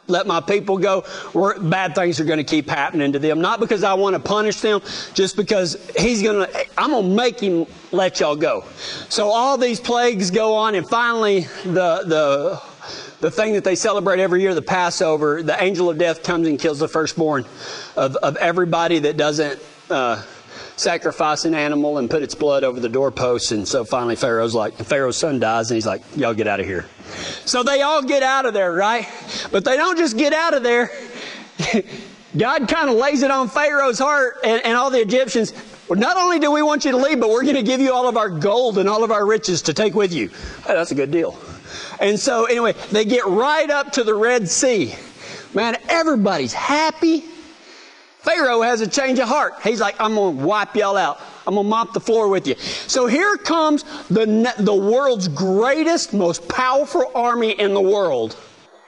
let 0.07 0.27
my 0.27 0.41
people 0.41 0.77
go, 0.77 1.05
bad 1.61 1.95
things 1.95 2.19
are 2.19 2.25
going 2.25 2.37
to 2.37 2.43
keep 2.43 2.69
happening 2.69 3.13
to 3.13 3.19
them. 3.19 3.39
Not 3.39 3.59
because 3.59 3.83
I 3.83 3.93
want 3.93 4.15
to 4.15 4.21
punish 4.21 4.59
them, 4.59 4.81
just 5.13 5.35
because 5.37 5.77
he's 5.97 6.21
going 6.21 6.47
to, 6.47 6.65
I'm 6.77 6.91
going 6.91 7.09
to 7.09 7.15
make 7.15 7.39
him 7.39 7.65
let 7.91 8.19
y'all 8.19 8.35
go. 8.35 8.65
So 9.09 9.29
all 9.29 9.57
these 9.57 9.79
plagues 9.79 10.31
go 10.31 10.55
on, 10.55 10.75
and 10.75 10.87
finally 10.87 11.41
the, 11.63 12.03
the, 12.05 12.61
the 13.21 13.31
thing 13.31 13.53
that 13.53 13.63
they 13.63 13.75
celebrate 13.75 14.19
every 14.19 14.41
year, 14.41 14.53
the 14.53 14.61
Passover, 14.61 15.41
the 15.43 15.61
angel 15.61 15.89
of 15.89 15.97
death 15.97 16.23
comes 16.23 16.47
and 16.47 16.59
kills 16.59 16.79
the 16.79 16.87
firstborn 16.87 17.45
of, 17.95 18.15
of 18.17 18.35
everybody 18.37 18.99
that 18.99 19.15
doesn't 19.15 19.61
uh, 19.89 20.23
sacrifice 20.75 21.45
an 21.45 21.55
animal 21.55 21.97
and 21.97 22.09
put 22.09 22.23
its 22.23 22.35
blood 22.35 22.63
over 22.63 22.79
the 22.79 22.89
doorposts. 22.89 23.51
And 23.51 23.67
so 23.67 23.83
finally 23.83 24.15
Pharaoh's 24.15 24.55
like, 24.55 24.75
Pharaoh's 24.75 25.17
son 25.17 25.39
dies, 25.39 25.69
and 25.71 25.75
he's 25.75 25.87
like, 25.87 26.01
y'all 26.15 26.33
get 26.33 26.47
out 26.47 26.59
of 26.59 26.65
here. 26.65 26.85
So 27.45 27.63
they 27.63 27.81
all 27.81 28.03
get 28.03 28.23
out 28.23 28.45
of 28.45 28.53
there, 28.53 28.71
right? 28.71 29.07
But 29.51 29.65
they 29.65 29.77
don't 29.77 29.97
just 29.97 30.17
get 30.17 30.33
out 30.33 30.53
of 30.53 30.63
there. 30.63 30.91
God 32.37 32.67
kind 32.67 32.89
of 32.89 32.95
lays 32.95 33.23
it 33.23 33.31
on 33.31 33.49
Pharaoh's 33.49 33.99
heart 33.99 34.39
and, 34.43 34.63
and 34.63 34.77
all 34.77 34.91
the 34.91 34.99
Egyptians. 34.99 35.53
Well, 35.87 35.97
not 35.97 36.17
only 36.17 36.39
do 36.39 36.51
we 36.51 36.61
want 36.61 36.85
you 36.85 36.91
to 36.91 36.97
leave, 36.97 37.19
but 37.19 37.29
we're 37.29 37.43
going 37.43 37.55
to 37.55 37.63
give 37.63 37.79
you 37.79 37.93
all 37.93 38.07
of 38.07 38.17
our 38.17 38.29
gold 38.29 38.77
and 38.77 38.89
all 38.89 39.03
of 39.03 39.11
our 39.11 39.25
riches 39.25 39.61
to 39.63 39.73
take 39.73 39.95
with 39.95 40.13
you. 40.13 40.27
Hey, 40.27 40.73
that's 40.73 40.91
a 40.91 40.95
good 40.95 41.11
deal. 41.11 41.39
And 41.99 42.19
so, 42.19 42.45
anyway, 42.45 42.73
they 42.91 43.05
get 43.05 43.25
right 43.25 43.69
up 43.69 43.93
to 43.93 44.03
the 44.03 44.13
Red 44.13 44.47
Sea. 44.49 44.93
Man, 45.53 45.77
everybody's 45.89 46.53
happy. 46.53 47.23
Pharaoh 48.27 48.61
has 48.61 48.81
a 48.81 48.87
change 48.87 49.19
of 49.19 49.29
heart. 49.29 49.53
He's 49.63 49.79
like, 49.79 49.95
I'm 50.01 50.15
going 50.15 50.37
to 50.37 50.43
wipe 50.43 50.75
y'all 50.75 50.97
out. 50.97 51.21
I'm 51.47 51.53
going 51.53 51.65
to 51.65 51.69
mop 51.69 51.93
the 51.93 52.01
floor 52.01 52.27
with 52.27 52.45
you. 52.45 52.55
So 52.55 53.07
here 53.07 53.37
comes 53.37 53.83
the, 54.09 54.53
the 54.59 54.75
world's 54.75 55.29
greatest, 55.29 56.13
most 56.13 56.45
powerful 56.49 57.09
army 57.15 57.51
in 57.51 57.73
the 57.73 57.79
world. 57.81 58.35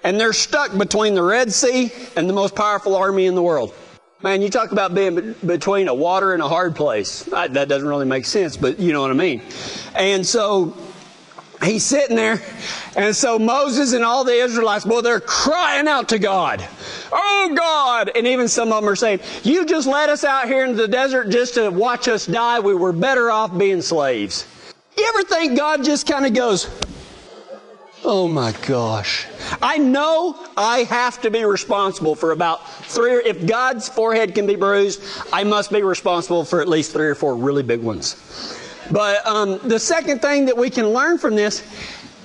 And 0.03 0.19
they're 0.19 0.33
stuck 0.33 0.77
between 0.77 1.15
the 1.15 1.23
Red 1.23 1.53
Sea 1.53 1.89
and 2.17 2.29
the 2.29 2.33
most 2.33 2.53
powerful 2.53 2.97
army 2.97 3.27
in 3.27 3.35
the 3.35 3.41
world. 3.41 3.73
Man, 4.21 4.41
you 4.41 4.49
talk 4.49 4.73
about 4.73 4.93
being 4.93 5.33
between 5.45 5.87
a 5.87 5.93
water 5.93 6.33
and 6.33 6.43
a 6.43 6.49
hard 6.49 6.75
place. 6.75 7.23
that 7.23 7.53
doesn't 7.53 7.87
really 7.87 8.05
make 8.05 8.25
sense, 8.25 8.57
but 8.57 8.77
you 8.77 8.91
know 8.91 8.99
what 8.99 9.11
I 9.11 9.13
mean. 9.13 9.41
And 9.95 10.27
so 10.27 10.75
he's 11.63 11.83
sitting 11.83 12.15
there. 12.15 12.41
And 12.95 13.15
so 13.15 13.39
Moses 13.39 13.93
and 13.93 14.03
all 14.03 14.23
the 14.23 14.33
Israelites, 14.33 14.85
boy, 14.85 15.01
they're 15.01 15.19
crying 15.19 15.87
out 15.87 16.09
to 16.09 16.19
God. 16.19 16.65
Oh 17.11 17.53
God! 17.55 18.11
And 18.15 18.27
even 18.27 18.47
some 18.47 18.71
of 18.71 18.81
them 18.81 18.89
are 18.89 18.95
saying, 18.95 19.19
you 19.43 19.65
just 19.65 19.87
let 19.87 20.09
us 20.09 20.23
out 20.23 20.47
here 20.47 20.65
in 20.65 20.75
the 20.75 20.87
desert 20.87 21.29
just 21.29 21.55
to 21.55 21.69
watch 21.69 22.07
us 22.07 22.25
die. 22.25 22.59
We 22.59 22.75
were 22.75 22.93
better 22.93 23.29
off 23.29 23.57
being 23.57 23.81
slaves. 23.81 24.45
You 24.97 25.05
ever 25.15 25.23
think 25.23 25.57
God 25.57 25.83
just 25.83 26.07
kind 26.07 26.25
of 26.25 26.33
goes, 26.33 26.69
Oh 28.03 28.27
my 28.27 28.53
gosh. 28.65 29.27
I 29.61 29.77
know 29.77 30.39
I 30.55 30.79
have 30.83 31.21
to 31.21 31.31
be 31.31 31.43
responsible 31.43 32.15
for 32.15 32.31
about 32.31 32.69
three, 32.85 33.13
if 33.25 33.45
God's 33.45 33.89
forehead 33.89 34.33
can 34.35 34.47
be 34.47 34.55
bruised, 34.55 35.01
I 35.33 35.43
must 35.43 35.71
be 35.71 35.83
responsible 35.83 36.45
for 36.45 36.61
at 36.61 36.69
least 36.69 36.93
three 36.93 37.07
or 37.07 37.15
four 37.15 37.35
really 37.35 37.63
big 37.63 37.81
ones. 37.81 38.15
But 38.91 39.25
um, 39.25 39.59
the 39.67 39.79
second 39.79 40.21
thing 40.21 40.45
that 40.45 40.57
we 40.57 40.69
can 40.69 40.89
learn 40.89 41.17
from 41.17 41.35
this 41.35 41.63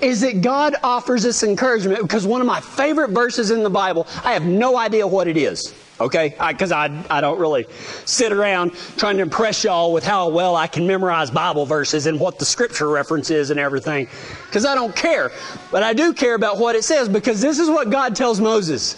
is 0.00 0.20
that 0.20 0.42
God 0.42 0.74
offers 0.83 1.24
us 1.24 1.42
encouragement 1.42 2.03
because 2.03 2.27
one 2.27 2.40
of 2.40 2.46
my 2.46 2.61
favorite 2.61 3.11
verses 3.11 3.50
in 3.50 3.62
the 3.62 3.70
Bible, 3.70 4.07
I 4.24 4.33
have 4.33 4.44
no 4.44 4.77
idea 4.77 5.07
what 5.07 5.29
it 5.29 5.37
is. 5.37 5.74
Okay? 6.00 6.35
Because 6.48 6.72
I, 6.72 6.87
I, 6.87 7.18
I, 7.18 7.20
don't 7.20 7.38
really 7.38 7.66
sit 8.05 8.33
around 8.33 8.72
trying 8.96 9.16
to 9.16 9.22
impress 9.22 9.62
y'all 9.62 9.92
with 9.92 10.05
how 10.05 10.29
well 10.29 10.57
I 10.57 10.66
can 10.66 10.87
memorize 10.87 11.31
Bible 11.31 11.66
verses 11.66 12.07
and 12.07 12.18
what 12.18 12.40
the 12.40 12.44
scripture 12.44 12.88
reference 12.88 13.31
is 13.31 13.50
and 13.50 13.61
everything. 13.61 14.09
Because 14.46 14.66
I 14.66 14.74
don't 14.74 14.94
care. 14.96 15.31
But 15.70 15.85
I 15.85 15.92
do 15.92 16.12
care 16.12 16.35
about 16.35 16.59
what 16.59 16.74
it 16.74 16.83
says 16.83 17.09
because 17.09 17.40
this 17.40 17.61
is 17.61 17.70
what 17.70 17.90
God 17.90 18.16
tells 18.16 18.40
Moses. 18.40 18.96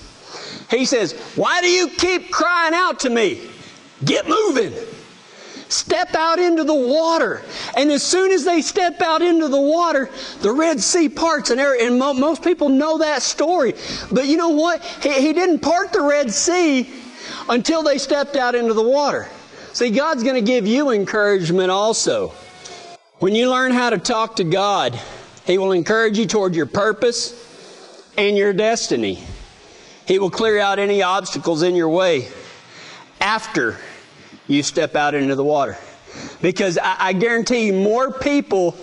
He 0.70 0.86
says, 0.86 1.12
Why 1.36 1.60
do 1.60 1.68
you 1.68 1.88
keep 1.88 2.30
crying 2.30 2.72
out 2.74 2.98
to 3.00 3.10
me? 3.10 3.46
Get 4.04 4.26
moving. 4.26 4.72
Step 5.68 6.14
out 6.14 6.38
into 6.38 6.62
the 6.62 6.74
water. 6.74 7.42
And 7.76 7.90
as 7.90 8.02
soon 8.02 8.30
as 8.30 8.44
they 8.44 8.62
step 8.62 9.00
out 9.02 9.20
into 9.20 9.48
the 9.48 9.60
water, 9.60 10.08
the 10.40 10.52
Red 10.52 10.80
Sea 10.80 11.08
parts. 11.08 11.50
And, 11.50 11.60
and 11.60 11.98
mo- 11.98 12.14
most 12.14 12.44
people 12.44 12.68
know 12.68 12.98
that 12.98 13.22
story. 13.22 13.74
But 14.12 14.26
you 14.26 14.36
know 14.36 14.50
what? 14.50 14.82
He, 15.02 15.12
he 15.20 15.32
didn't 15.32 15.60
part 15.60 15.92
the 15.92 16.02
Red 16.02 16.32
Sea 16.32 16.88
until 17.48 17.82
they 17.82 17.98
stepped 17.98 18.36
out 18.36 18.54
into 18.54 18.74
the 18.74 18.82
water. 18.82 19.28
See, 19.72 19.90
God's 19.90 20.22
going 20.22 20.36
to 20.36 20.40
give 20.40 20.66
you 20.66 20.90
encouragement 20.90 21.70
also. 21.70 22.32
When 23.18 23.34
you 23.34 23.50
learn 23.50 23.72
how 23.72 23.90
to 23.90 23.98
talk 23.98 24.36
to 24.36 24.44
God, 24.44 24.98
He 25.46 25.58
will 25.58 25.72
encourage 25.72 26.16
you 26.18 26.26
toward 26.26 26.54
your 26.54 26.66
purpose 26.66 27.42
and 28.16 28.36
your 28.36 28.52
destiny. 28.52 29.22
He 30.06 30.18
will 30.18 30.30
clear 30.30 30.60
out 30.60 30.78
any 30.78 31.02
obstacles 31.02 31.62
in 31.62 31.74
your 31.74 31.88
way 31.88 32.28
after 33.20 33.78
you 34.48 34.62
step 34.62 34.94
out 34.94 35.14
into 35.14 35.34
the 35.34 35.44
water. 35.44 35.76
Because 36.40 36.78
I, 36.78 36.96
I 36.98 37.12
guarantee 37.12 37.66
you, 37.66 37.72
more 37.72 38.12
people 38.12 38.76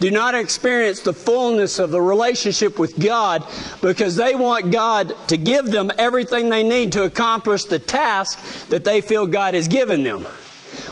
do 0.00 0.10
not 0.10 0.34
experience 0.34 1.00
the 1.00 1.12
fullness 1.12 1.78
of 1.78 1.90
the 1.90 2.00
relationship 2.00 2.78
with 2.78 2.98
God 2.98 3.46
because 3.80 4.16
they 4.16 4.34
want 4.34 4.70
God 4.70 5.14
to 5.28 5.36
give 5.36 5.66
them 5.66 5.90
everything 5.98 6.48
they 6.48 6.62
need 6.62 6.92
to 6.92 7.04
accomplish 7.04 7.64
the 7.64 7.78
task 7.78 8.68
that 8.68 8.84
they 8.84 9.00
feel 9.00 9.26
God 9.26 9.54
has 9.54 9.68
given 9.68 10.02
them. 10.02 10.26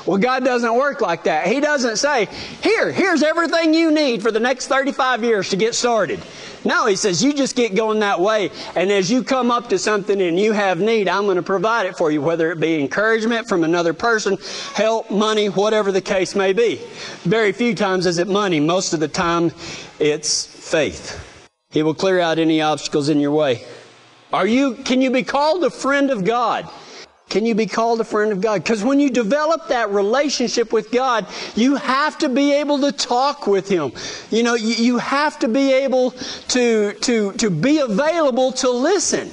Well, 0.06 0.18
God 0.18 0.44
doesn't 0.44 0.74
work 0.74 1.00
like 1.00 1.24
that. 1.24 1.46
He 1.46 1.60
doesn't 1.60 1.96
say, 1.96 2.26
Here, 2.62 2.90
here's 2.90 3.22
everything 3.22 3.72
you 3.72 3.90
need 3.90 4.22
for 4.22 4.32
the 4.32 4.40
next 4.40 4.66
35 4.66 5.22
years 5.22 5.50
to 5.50 5.56
get 5.56 5.74
started. 5.74 6.20
No, 6.64 6.86
He 6.86 6.96
says, 6.96 7.22
You 7.22 7.32
just 7.32 7.54
get 7.54 7.74
going 7.74 8.00
that 8.00 8.20
way. 8.20 8.50
And 8.74 8.90
as 8.90 9.10
you 9.10 9.22
come 9.22 9.50
up 9.50 9.68
to 9.68 9.78
something 9.78 10.20
and 10.20 10.38
you 10.38 10.52
have 10.52 10.80
need, 10.80 11.08
I'm 11.08 11.24
going 11.24 11.36
to 11.36 11.42
provide 11.42 11.86
it 11.86 11.96
for 11.96 12.10
you, 12.10 12.20
whether 12.20 12.50
it 12.50 12.58
be 12.58 12.80
encouragement 12.80 13.48
from 13.48 13.64
another 13.64 13.92
person, 13.92 14.38
help, 14.74 15.10
money, 15.10 15.48
whatever 15.48 15.92
the 15.92 16.00
case 16.00 16.34
may 16.34 16.52
be. 16.52 16.80
Very 17.22 17.52
few 17.52 17.74
times 17.74 18.06
is 18.06 18.18
it 18.18 18.28
money. 18.28 18.58
Most 18.58 18.92
of 18.92 19.00
the 19.00 19.08
time, 19.08 19.52
it's 20.00 20.46
faith. 20.46 21.28
He 21.70 21.82
will 21.82 21.94
clear 21.94 22.20
out 22.20 22.38
any 22.38 22.60
obstacles 22.60 23.08
in 23.08 23.20
your 23.20 23.30
way. 23.30 23.64
Are 24.32 24.46
you, 24.46 24.74
can 24.76 25.00
you 25.00 25.10
be 25.10 25.22
called 25.22 25.62
a 25.64 25.70
friend 25.70 26.10
of 26.10 26.24
God? 26.24 26.68
Can 27.32 27.46
you 27.46 27.54
be 27.54 27.64
called 27.64 27.98
a 27.98 28.04
friend 28.04 28.30
of 28.30 28.42
God? 28.42 28.62
Because 28.62 28.84
when 28.84 29.00
you 29.00 29.08
develop 29.08 29.68
that 29.68 29.88
relationship 29.88 30.70
with 30.70 30.90
God, 30.90 31.26
you 31.54 31.76
have 31.76 32.18
to 32.18 32.28
be 32.28 32.52
able 32.52 32.78
to 32.80 32.92
talk 32.92 33.46
with 33.46 33.66
Him. 33.70 33.92
You 34.30 34.42
know, 34.42 34.52
you, 34.52 34.74
you 34.74 34.98
have 34.98 35.38
to 35.38 35.48
be 35.48 35.72
able 35.72 36.10
to, 36.10 36.92
to, 36.92 37.32
to 37.32 37.48
be 37.48 37.78
available 37.78 38.52
to 38.52 38.68
listen. 38.70 39.30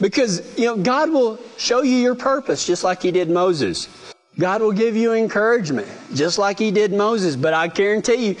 Because, 0.00 0.58
you 0.58 0.64
know, 0.64 0.76
God 0.76 1.12
will 1.12 1.38
show 1.58 1.82
you 1.82 1.96
your 1.96 2.16
purpose 2.16 2.66
just 2.66 2.82
like 2.82 3.02
He 3.02 3.12
did 3.12 3.30
Moses. 3.30 3.88
God 4.36 4.60
will 4.60 4.72
give 4.72 4.96
you 4.96 5.12
encouragement 5.12 5.86
just 6.14 6.38
like 6.38 6.58
He 6.58 6.72
did 6.72 6.92
Moses. 6.92 7.36
But 7.36 7.54
I 7.54 7.68
guarantee 7.68 8.30
you, 8.30 8.36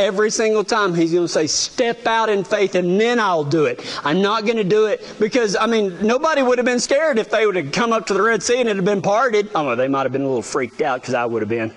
Every 0.00 0.30
single 0.30 0.64
time 0.64 0.94
he's 0.94 1.12
going 1.12 1.26
to 1.26 1.28
say, 1.28 1.46
step 1.46 2.06
out 2.06 2.30
in 2.30 2.42
faith 2.42 2.74
and 2.74 2.98
then 2.98 3.20
I'll 3.20 3.44
do 3.44 3.66
it. 3.66 3.84
I'm 4.02 4.22
not 4.22 4.46
going 4.46 4.56
to 4.56 4.64
do 4.64 4.86
it 4.86 5.06
because, 5.20 5.56
I 5.56 5.66
mean, 5.66 5.94
nobody 6.00 6.42
would 6.42 6.56
have 6.56 6.64
been 6.64 6.80
scared 6.80 7.18
if 7.18 7.28
they 7.28 7.44
would 7.44 7.56
have 7.56 7.70
come 7.70 7.92
up 7.92 8.06
to 8.06 8.14
the 8.14 8.22
Red 8.22 8.42
Sea 8.42 8.60
and 8.60 8.68
it 8.70 8.76
had 8.76 8.84
been 8.86 9.02
parted. 9.02 9.50
Oh, 9.54 9.76
they 9.76 9.88
might 9.88 10.04
have 10.04 10.12
been 10.12 10.22
a 10.22 10.26
little 10.26 10.40
freaked 10.40 10.80
out 10.80 11.02
because 11.02 11.12
I 11.12 11.26
would 11.26 11.42
have 11.42 11.50
been. 11.50 11.74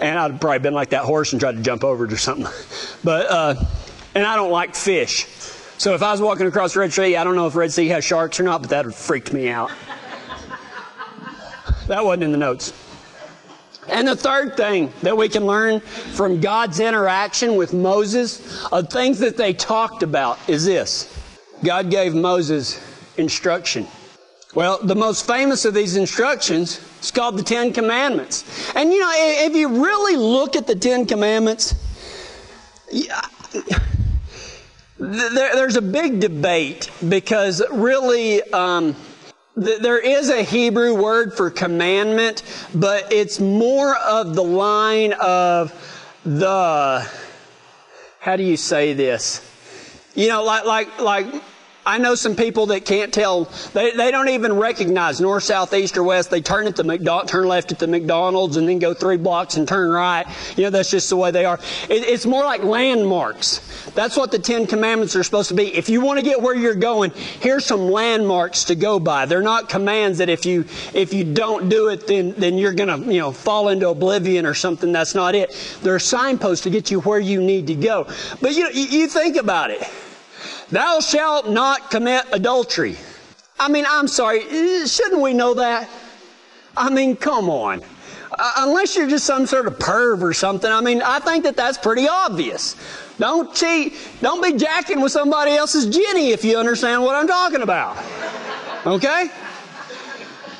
And 0.00 0.16
I'd 0.16 0.40
probably 0.40 0.60
been 0.60 0.74
like 0.74 0.90
that 0.90 1.02
horse 1.02 1.32
and 1.32 1.40
tried 1.40 1.56
to 1.56 1.62
jump 1.62 1.82
over 1.82 2.04
it 2.04 2.12
or 2.12 2.16
something. 2.16 2.46
But, 3.02 3.28
uh, 3.28 3.56
and 4.14 4.24
I 4.24 4.36
don't 4.36 4.52
like 4.52 4.76
fish. 4.76 5.26
So 5.76 5.94
if 5.94 6.04
I 6.04 6.12
was 6.12 6.20
walking 6.20 6.46
across 6.46 6.74
the 6.74 6.80
Red 6.80 6.92
Sea, 6.92 7.16
I 7.16 7.24
don't 7.24 7.34
know 7.34 7.48
if 7.48 7.56
Red 7.56 7.72
Sea 7.72 7.88
has 7.88 8.04
sharks 8.04 8.38
or 8.38 8.44
not, 8.44 8.60
but 8.60 8.70
that 8.70 8.86
would 8.86 8.94
freaked 8.94 9.32
me 9.32 9.48
out. 9.48 9.72
that 11.88 12.04
wasn't 12.04 12.22
in 12.22 12.30
the 12.30 12.38
notes. 12.38 12.72
And 13.88 14.08
the 14.08 14.16
third 14.16 14.56
thing 14.56 14.92
that 15.02 15.16
we 15.16 15.28
can 15.28 15.46
learn 15.46 15.80
from 15.80 16.40
God's 16.40 16.80
interaction 16.80 17.56
with 17.56 17.72
Moses, 17.72 18.64
of 18.72 18.90
things 18.90 19.18
that 19.20 19.36
they 19.36 19.52
talked 19.52 20.02
about, 20.02 20.38
is 20.48 20.64
this 20.64 21.12
God 21.62 21.90
gave 21.90 22.14
Moses 22.14 22.80
instruction. 23.16 23.86
Well, 24.54 24.78
the 24.82 24.96
most 24.96 25.26
famous 25.26 25.64
of 25.64 25.74
these 25.74 25.96
instructions 25.96 26.80
is 27.02 27.10
called 27.10 27.38
the 27.38 27.42
Ten 27.42 27.72
Commandments. 27.72 28.72
And 28.74 28.92
you 28.92 29.00
know, 29.00 29.12
if 29.14 29.54
you 29.54 29.84
really 29.84 30.16
look 30.16 30.56
at 30.56 30.66
the 30.66 30.74
Ten 30.74 31.04
Commandments, 31.06 31.74
there's 34.98 35.76
a 35.76 35.82
big 35.82 36.20
debate 36.20 36.90
because 37.08 37.62
really, 37.70 38.42
um, 38.52 38.96
there 39.56 39.98
is 39.98 40.28
a 40.28 40.42
Hebrew 40.42 40.94
word 40.94 41.32
for 41.34 41.50
commandment, 41.50 42.42
but 42.74 43.10
it's 43.10 43.40
more 43.40 43.96
of 43.96 44.34
the 44.34 44.44
line 44.44 45.14
of 45.14 45.72
the, 46.24 47.08
how 48.20 48.36
do 48.36 48.42
you 48.42 48.58
say 48.58 48.92
this? 48.92 49.40
You 50.14 50.28
know, 50.28 50.44
like, 50.44 50.66
like, 50.66 51.00
like, 51.00 51.26
I 51.86 51.98
know 51.98 52.14
some 52.14 52.34
people 52.34 52.66
that 52.66 52.84
can't 52.84 53.12
tell, 53.12 53.44
they, 53.72 53.92
they 53.92 54.10
don't 54.10 54.28
even 54.28 54.54
recognize 54.54 55.20
north, 55.20 55.44
south, 55.44 55.72
east, 55.72 55.96
or 55.96 56.02
west. 56.02 56.30
They 56.30 56.40
turn 56.40 56.66
at 56.66 56.76
the 56.76 56.84
McDonald, 56.84 57.28
turn 57.28 57.46
left 57.46 57.72
at 57.72 57.78
the 57.78 57.86
McDonald's 57.86 58.56
and 58.56 58.68
then 58.68 58.78
go 58.78 58.94
three 58.94 59.16
blocks 59.16 59.56
and 59.56 59.66
turn 59.66 59.90
right. 59.90 60.26
You 60.56 60.64
know, 60.64 60.70
that's 60.70 60.90
just 60.90 61.08
the 61.08 61.16
way 61.16 61.30
they 61.30 61.44
are. 61.44 61.58
It, 61.88 62.02
it's 62.02 62.26
more 62.26 62.44
like 62.44 62.62
landmarks. 62.62 63.60
That's 63.94 64.16
what 64.16 64.30
the 64.30 64.38
Ten 64.38 64.66
Commandments 64.66 65.16
are 65.16 65.22
supposed 65.22 65.48
to 65.48 65.54
be. 65.54 65.74
If 65.74 65.88
you 65.88 66.00
want 66.00 66.18
to 66.18 66.24
get 66.24 66.42
where 66.42 66.54
you're 66.54 66.74
going, 66.74 67.12
here's 67.40 67.64
some 67.64 67.88
landmarks 67.90 68.64
to 68.64 68.74
go 68.74 68.98
by. 68.98 69.26
They're 69.26 69.42
not 69.42 69.68
commands 69.68 70.18
that 70.18 70.28
if 70.28 70.44
you, 70.44 70.64
if 70.92 71.14
you 71.14 71.24
don't 71.24 71.68
do 71.68 71.88
it, 71.88 72.06
then, 72.06 72.34
then 72.36 72.58
you're 72.58 72.74
to, 72.74 72.98
you 73.12 73.20
know, 73.20 73.32
fall 73.32 73.68
into 73.68 73.88
oblivion 73.88 74.44
or 74.44 74.54
something. 74.54 74.92
That's 74.92 75.14
not 75.14 75.34
it. 75.34 75.78
They're 75.82 75.98
signposts 75.98 76.64
to 76.64 76.70
get 76.70 76.90
you 76.90 77.00
where 77.00 77.20
you 77.20 77.40
need 77.40 77.66
to 77.68 77.74
go. 77.74 78.06
But 78.40 78.54
you 78.54 78.70
you, 78.72 78.84
you 78.84 79.06
think 79.08 79.36
about 79.36 79.70
it. 79.70 79.82
Thou 80.70 81.00
shalt 81.00 81.48
not 81.48 81.90
commit 81.90 82.24
adultery. 82.32 82.96
I 83.58 83.68
mean, 83.68 83.84
I'm 83.88 84.08
sorry, 84.08 84.40
shouldn't 84.86 85.22
we 85.22 85.32
know 85.32 85.54
that? 85.54 85.88
I 86.76 86.90
mean, 86.90 87.16
come 87.16 87.48
on. 87.48 87.82
Uh, 88.38 88.52
unless 88.58 88.96
you're 88.96 89.08
just 89.08 89.24
some 89.24 89.46
sort 89.46 89.66
of 89.66 89.78
perv 89.78 90.20
or 90.20 90.34
something, 90.34 90.70
I 90.70 90.80
mean, 90.80 91.00
I 91.00 91.20
think 91.20 91.44
that 91.44 91.56
that's 91.56 91.78
pretty 91.78 92.08
obvious. 92.08 92.76
Don't 93.18 93.54
cheat. 93.54 93.94
Don't 94.20 94.42
be 94.42 94.58
jacking 94.58 95.00
with 95.00 95.12
somebody 95.12 95.52
else's 95.52 95.86
Jenny 95.86 96.30
if 96.30 96.44
you 96.44 96.58
understand 96.58 97.02
what 97.02 97.14
I'm 97.14 97.26
talking 97.26 97.62
about. 97.62 97.96
Okay? 98.84 99.30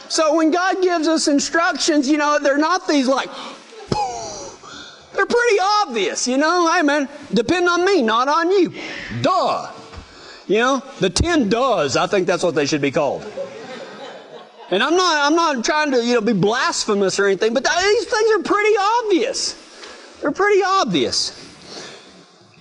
So 0.08 0.36
when 0.36 0.50
God 0.50 0.80
gives 0.82 1.08
us 1.08 1.28
instructions, 1.28 2.08
you 2.08 2.16
know, 2.16 2.38
they're 2.40 2.56
not 2.56 2.88
these 2.88 3.08
like, 3.08 3.28
they're 5.12 5.26
pretty 5.26 5.58
obvious, 5.82 6.26
you 6.26 6.38
know. 6.38 6.72
Hey, 6.72 6.82
man, 6.82 7.08
depend 7.34 7.68
on 7.68 7.84
me, 7.84 8.00
not 8.02 8.28
on 8.28 8.50
you. 8.52 8.72
Duh. 9.20 9.72
You 10.48 10.58
know, 10.58 10.82
the 11.00 11.10
ten 11.10 11.48
does. 11.48 11.96
I 11.96 12.06
think 12.06 12.26
that's 12.26 12.42
what 12.42 12.54
they 12.54 12.66
should 12.66 12.80
be 12.80 12.90
called. 12.90 13.24
And 14.70 14.82
I'm 14.82 14.96
not, 14.96 15.26
I'm 15.26 15.36
not 15.36 15.64
trying 15.64 15.92
to, 15.92 16.04
you 16.04 16.14
know, 16.14 16.20
be 16.20 16.32
blasphemous 16.32 17.18
or 17.18 17.26
anything, 17.26 17.54
but 17.54 17.64
these 17.64 18.04
things 18.04 18.30
are 18.32 18.42
pretty 18.42 18.76
obvious. 18.78 20.18
They're 20.20 20.32
pretty 20.32 20.62
obvious. 20.62 21.42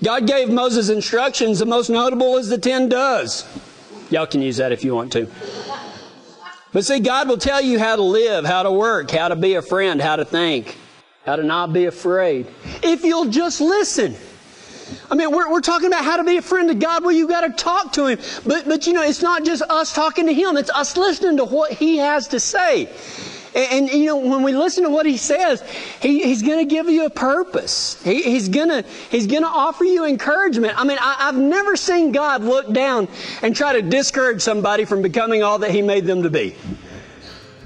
God 0.03 0.27
gave 0.27 0.49
Moses 0.49 0.89
instructions. 0.89 1.59
The 1.59 1.65
most 1.65 1.89
notable 1.89 2.37
is 2.37 2.49
the 2.49 2.57
ten 2.57 2.89
does. 2.89 3.45
Y'all 4.11 4.27
can 4.27 4.41
use 4.41 4.57
that 4.57 4.71
if 4.71 4.83
you 4.83 4.93
want 4.93 5.11
to. 5.13 5.27
But 6.73 6.85
see, 6.85 6.99
God 6.99 7.29
will 7.29 7.37
tell 7.37 7.61
you 7.61 7.79
how 7.79 7.95
to 7.95 8.03
live, 8.03 8.45
how 8.45 8.63
to 8.63 8.71
work, 8.71 9.09
how 9.09 9.29
to 9.29 9.35
be 9.35 9.55
a 9.55 9.61
friend, 9.61 10.01
how 10.01 10.17
to 10.17 10.25
think, 10.25 10.77
how 11.25 11.37
to 11.37 11.43
not 11.43 11.73
be 11.73 11.85
afraid. 11.85 12.47
If 12.83 13.03
you'll 13.03 13.29
just 13.29 13.61
listen. 13.61 14.15
I 15.09 15.15
mean, 15.15 15.31
we're, 15.31 15.51
we're 15.51 15.61
talking 15.61 15.87
about 15.87 16.03
how 16.03 16.17
to 16.17 16.23
be 16.23 16.37
a 16.37 16.41
friend 16.41 16.69
to 16.69 16.75
God. 16.75 17.03
Well, 17.03 17.11
you've 17.11 17.29
got 17.29 17.41
to 17.41 17.49
talk 17.51 17.93
to 17.93 18.07
Him. 18.07 18.19
But, 18.45 18.65
but 18.65 18.87
you 18.87 18.93
know, 18.93 19.03
it's 19.03 19.21
not 19.21 19.45
just 19.45 19.61
us 19.63 19.93
talking 19.93 20.27
to 20.27 20.33
Him. 20.33 20.57
It's 20.57 20.69
us 20.69 20.95
listening 20.97 21.37
to 21.37 21.45
what 21.45 21.71
He 21.71 21.97
has 21.97 22.27
to 22.29 22.39
say. 22.39 22.89
And, 23.55 23.89
and 23.89 24.01
you 24.01 24.07
know, 24.07 24.17
when 24.17 24.43
we 24.43 24.53
listen 24.53 24.83
to 24.83 24.89
what 24.89 25.05
he 25.05 25.15
says, 25.15 25.63
he, 26.01 26.23
he's 26.23 26.41
going 26.41 26.59
to 26.59 26.65
give 26.65 26.89
you 26.89 27.05
a 27.05 27.09
purpose. 27.09 28.01
He, 28.03 28.21
he's 28.21 28.49
going 28.49 28.67
to 28.67 28.83
he's 29.09 29.27
going 29.27 29.43
to 29.43 29.49
offer 29.49 29.85
you 29.85 30.03
encouragement. 30.03 30.73
I 30.77 30.83
mean, 30.83 30.97
I, 30.99 31.15
I've 31.19 31.37
never 31.37 31.77
seen 31.77 32.11
God 32.11 32.43
look 32.43 32.73
down 32.73 33.07
and 33.41 33.55
try 33.55 33.71
to 33.71 33.81
discourage 33.81 34.41
somebody 34.41 34.83
from 34.83 35.01
becoming 35.01 35.41
all 35.41 35.59
that 35.59 35.71
he 35.71 35.81
made 35.81 36.05
them 36.05 36.23
to 36.23 36.29
be. 36.29 36.53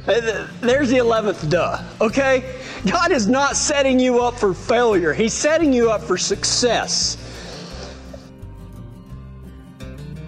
Uh, 0.08 0.48
there's 0.62 0.90
the 0.90 0.98
11th 0.98 1.50
duh, 1.50 1.84
okay? 2.00 2.59
God 2.86 3.12
is 3.12 3.28
not 3.28 3.56
setting 3.56 4.00
you 4.00 4.22
up 4.24 4.40
for 4.40 4.54
failure. 4.54 5.14
He's 5.14 5.34
setting 5.34 5.74
you 5.74 5.92
up 5.92 6.02
for 6.02 6.18
success. 6.18 7.18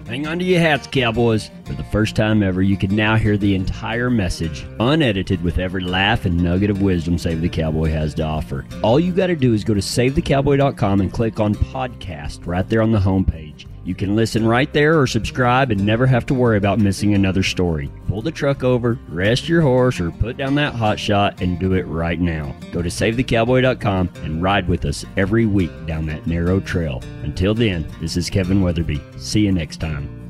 Hang 0.06 0.26
on 0.26 0.38
to 0.38 0.44
your 0.44 0.60
hats, 0.60 0.86
Cowboys. 0.86 1.50
For 1.64 1.74
the 1.74 1.84
first 1.84 2.16
time 2.16 2.42
ever, 2.42 2.60
you 2.60 2.76
can 2.76 2.94
now 2.94 3.16
hear 3.16 3.36
the 3.36 3.54
entire 3.54 4.10
message, 4.10 4.66
unedited 4.80 5.42
with 5.42 5.58
every 5.58 5.82
laugh 5.82 6.24
and 6.24 6.42
nugget 6.42 6.70
of 6.70 6.82
wisdom 6.82 7.16
Save 7.18 7.40
the 7.40 7.48
Cowboy 7.48 7.88
has 7.90 8.14
to 8.14 8.22
offer. 8.22 8.66
All 8.82 8.98
you 8.98 9.12
got 9.12 9.28
to 9.28 9.36
do 9.36 9.54
is 9.54 9.64
go 9.64 9.74
to 9.74 9.80
SaveTheCowboy.com 9.80 11.00
and 11.00 11.12
click 11.12 11.40
on 11.40 11.54
podcast 11.54 12.46
right 12.46 12.68
there 12.68 12.82
on 12.82 12.92
the 12.92 12.98
homepage. 12.98 13.66
You 13.84 13.94
can 13.94 14.14
listen 14.14 14.46
right 14.46 14.72
there 14.72 15.00
or 15.00 15.06
subscribe 15.06 15.70
and 15.70 15.84
never 15.84 16.06
have 16.06 16.24
to 16.26 16.34
worry 16.34 16.56
about 16.56 16.78
missing 16.78 17.14
another 17.14 17.42
story. 17.42 17.90
Pull 18.06 18.22
the 18.22 18.30
truck 18.30 18.62
over, 18.62 18.98
rest 19.08 19.48
your 19.48 19.62
horse, 19.62 19.98
or 19.98 20.12
put 20.12 20.36
down 20.36 20.54
that 20.56 20.74
hot 20.74 21.00
shot 21.00 21.40
and 21.40 21.58
do 21.58 21.72
it 21.74 21.82
right 21.82 22.20
now. 22.20 22.54
Go 22.70 22.80
to 22.80 22.88
SaveTheCowboy.com 22.88 24.10
and 24.22 24.42
ride 24.42 24.68
with 24.68 24.84
us 24.84 25.04
every 25.16 25.46
week 25.46 25.72
down 25.86 26.06
that 26.06 26.26
narrow 26.26 26.60
trail. 26.60 27.02
Until 27.22 27.54
then, 27.54 27.86
this 28.00 28.16
is 28.16 28.30
Kevin 28.30 28.62
Weatherby. 28.62 29.00
See 29.16 29.40
you 29.40 29.52
next 29.52 29.80
time. 29.80 30.21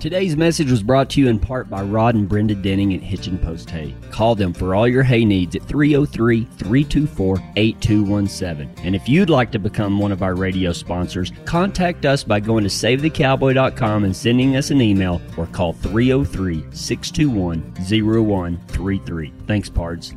Today's 0.00 0.36
message 0.36 0.70
was 0.70 0.80
brought 0.80 1.10
to 1.10 1.20
you 1.20 1.26
in 1.26 1.40
part 1.40 1.68
by 1.68 1.82
Rod 1.82 2.14
and 2.14 2.28
Brenda 2.28 2.54
Denning 2.54 2.94
at 2.94 3.00
Hitchin 3.00 3.36
Post 3.36 3.68
Hay. 3.70 3.96
Call 4.12 4.36
them 4.36 4.52
for 4.52 4.72
all 4.72 4.86
your 4.86 5.02
hay 5.02 5.24
needs 5.24 5.56
at 5.56 5.64
303 5.64 6.44
324 6.44 7.42
8217. 7.56 8.72
And 8.84 8.94
if 8.94 9.08
you'd 9.08 9.28
like 9.28 9.50
to 9.50 9.58
become 9.58 9.98
one 9.98 10.12
of 10.12 10.22
our 10.22 10.36
radio 10.36 10.72
sponsors, 10.72 11.32
contact 11.46 12.06
us 12.06 12.22
by 12.22 12.38
going 12.38 12.62
to 12.62 12.70
SaveTheCowboy.com 12.70 14.04
and 14.04 14.14
sending 14.14 14.54
us 14.54 14.70
an 14.70 14.80
email 14.80 15.20
or 15.36 15.46
call 15.46 15.72
303 15.72 16.64
621 16.70 17.60
0133. 17.74 19.32
Thanks, 19.48 19.68
Pards. 19.68 20.14